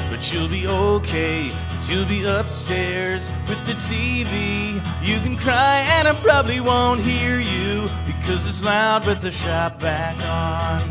[0.10, 1.54] But you'll be okay,
[1.90, 4.76] you'll be upstairs with the TV.
[5.02, 9.80] You can cry, and I probably won't hear you because it's loud with the shop
[9.80, 10.88] vac on.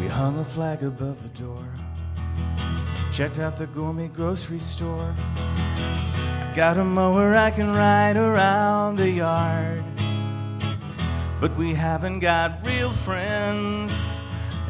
[0.00, 1.64] We hung a flag above the door,
[3.12, 5.12] checked out the gourmet grocery store.
[5.18, 9.84] I got a mower I can ride around the yard.
[11.40, 14.19] But we haven't got real friends.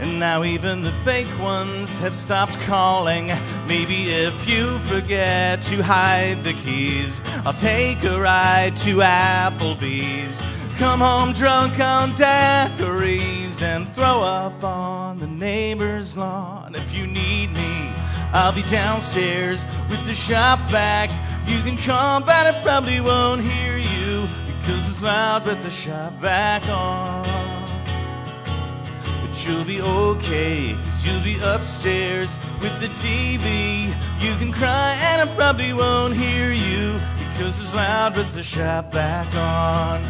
[0.01, 3.27] And now even the fake ones have stopped calling.
[3.67, 10.43] Maybe if you forget to hide the keys, I'll take a ride to Applebee's.
[10.79, 16.75] Come home drunk on daiquiris and throw up on the neighbor's lawn.
[16.75, 17.93] If you need me,
[18.33, 21.11] I'll be downstairs with the shop vac.
[21.47, 26.15] You can come, but I probably won't hear you because it's loud with the shop
[26.15, 27.40] vac on.
[29.47, 33.87] You'll be okay, cause you'll be upstairs with the TV.
[34.21, 38.93] You can cry, and I probably won't hear you because it's loud with the shop
[38.93, 40.03] vac on.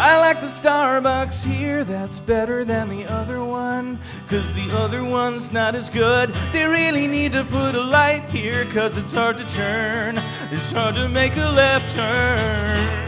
[0.00, 3.98] I like the Starbucks here, that's better than the other one.
[4.28, 6.30] Cause the other one's not as good.
[6.52, 10.20] They really need to put a light here, cause it's hard to turn.
[10.52, 13.07] It's hard to make a left turn.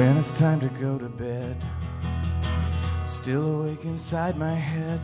[0.00, 1.62] When it's time to go to bed,
[2.02, 4.98] I'm still awake inside my head,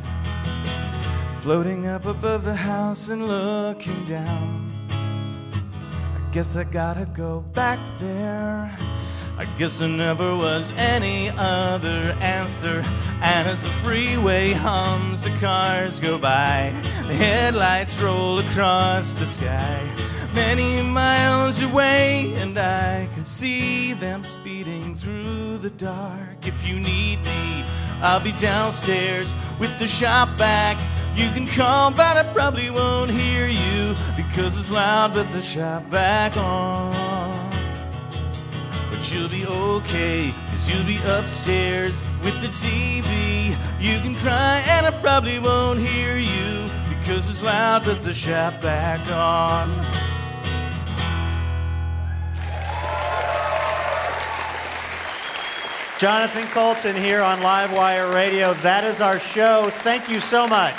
[1.42, 4.72] floating up above the house and looking down.
[4.88, 8.74] I guess I gotta go back there.
[9.36, 12.82] I guess there never was any other answer.
[13.20, 16.72] And as the freeway hums, the cars go by,
[17.06, 19.86] the headlights roll across the sky.
[20.36, 26.46] Many miles away, and I can see them speeding through the dark.
[26.46, 27.64] If you need me,
[28.02, 30.76] I'll be downstairs with the shop vac.
[31.16, 35.84] You can call, but I probably won't hear you because it's loud with the shop
[35.84, 36.92] vac on.
[38.90, 43.56] But you'll be okay, cause you'll be upstairs with the TV.
[43.80, 48.60] You can cry, and I probably won't hear you because it's loud with the shop
[48.60, 50.05] back on.
[55.98, 58.52] Jonathan Coulton here on Livewire Radio.
[58.54, 59.70] That is our show.
[59.70, 60.74] Thank you so much.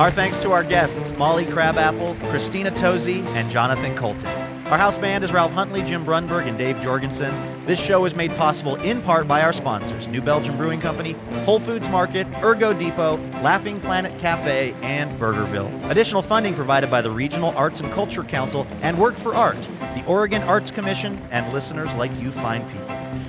[0.00, 4.30] Our thanks to our guests, Molly Crabapple, Christina Tosi, and Jonathan Coulton.
[4.66, 7.53] Our house band is Ralph Huntley, Jim Brunberg, and Dave Jorgensen.
[7.66, 11.12] This show is made possible in part by our sponsors New Belgium Brewing Company,
[11.46, 15.90] Whole Foods Market, Ergo Depot, Laughing Planet Cafe, and Burgerville.
[15.90, 19.56] Additional funding provided by the Regional Arts and Culture Council and Work for Art,
[19.94, 22.84] the Oregon Arts Commission, and listeners like you fine people.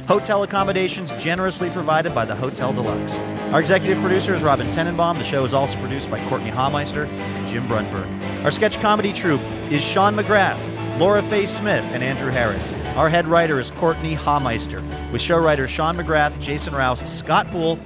[0.08, 3.18] Hotel accommodations generously provided by the Hotel Deluxe.
[3.54, 5.18] Our executive producer is Robin Tenenbaum.
[5.18, 8.44] The show is also produced by Courtenay Hameister and Jim Brunberg.
[8.44, 10.60] Our sketch comedy troupe is Sean McGrath,
[10.98, 12.72] Laura Faye Smith, and Andrew Harris.
[12.96, 14.82] Our head writer is Courtenay Hameister,
[15.12, 17.78] with show writers Sean McGrath, Jason Rouse, Scott Poole,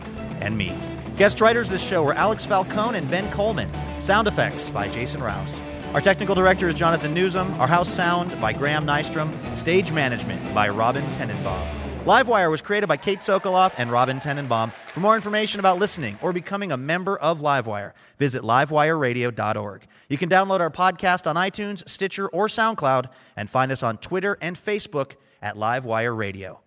[0.41, 0.71] and me.
[1.17, 3.67] Guest writers this show were Alex Falcone and Ben Coleman.
[3.99, 5.59] Sound effects by Jason Rouse.
[5.95, 7.51] Our technical director is Jonathan Newsom.
[7.59, 9.33] Our house sound by Graham Nystrom.
[9.57, 11.78] Stage management by Robin Tenenbaum.
[12.09, 14.71] Livewire was created by Kate Sokoloff and Robin Tenenbaum.
[14.71, 19.85] For more information about listening or becoming a member of Livewire, visit livewireradio.org.
[20.07, 24.39] You can download our podcast on iTunes, Stitcher, or SoundCloud, and find us on Twitter
[24.41, 26.61] and Facebook at Livewire Radio.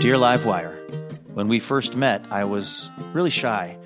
[0.00, 0.78] Dear Livewire,
[1.34, 3.76] when we first met, I was really shy.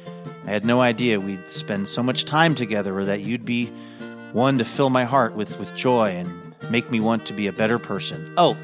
[0.46, 3.72] I had no idea we'd spend so much time together or that you'd be
[4.30, 7.52] one to fill my heart with, with joy and make me want to be a
[7.52, 8.32] better person.
[8.36, 8.56] Oh,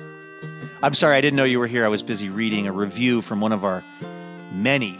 [0.82, 1.84] I'm sorry, I didn't know you were here.
[1.84, 3.82] I was busy reading a review from one of our
[4.52, 4.98] many,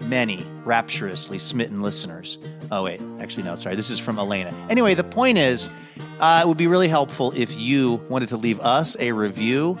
[0.00, 2.38] many rapturously smitten listeners.
[2.70, 3.74] Oh, wait, actually, no, sorry.
[3.74, 4.54] This is from Elena.
[4.70, 5.68] Anyway, the point is,
[6.20, 9.78] uh, it would be really helpful if you wanted to leave us a review.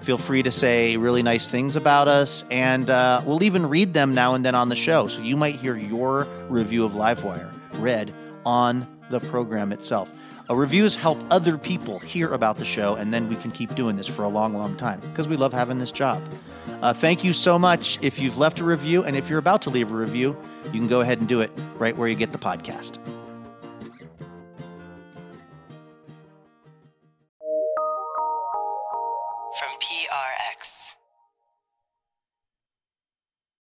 [0.00, 4.14] Feel free to say really nice things about us, and uh, we'll even read them
[4.14, 5.06] now and then on the show.
[5.06, 8.14] So you might hear your review of Livewire read
[8.44, 10.12] on the program itself.
[10.48, 13.96] Uh, reviews help other people hear about the show, and then we can keep doing
[13.96, 16.22] this for a long, long time because we love having this job.
[16.82, 19.70] Uh, thank you so much if you've left a review, and if you're about to
[19.70, 20.36] leave a review,
[20.66, 22.98] you can go ahead and do it right where you get the podcast.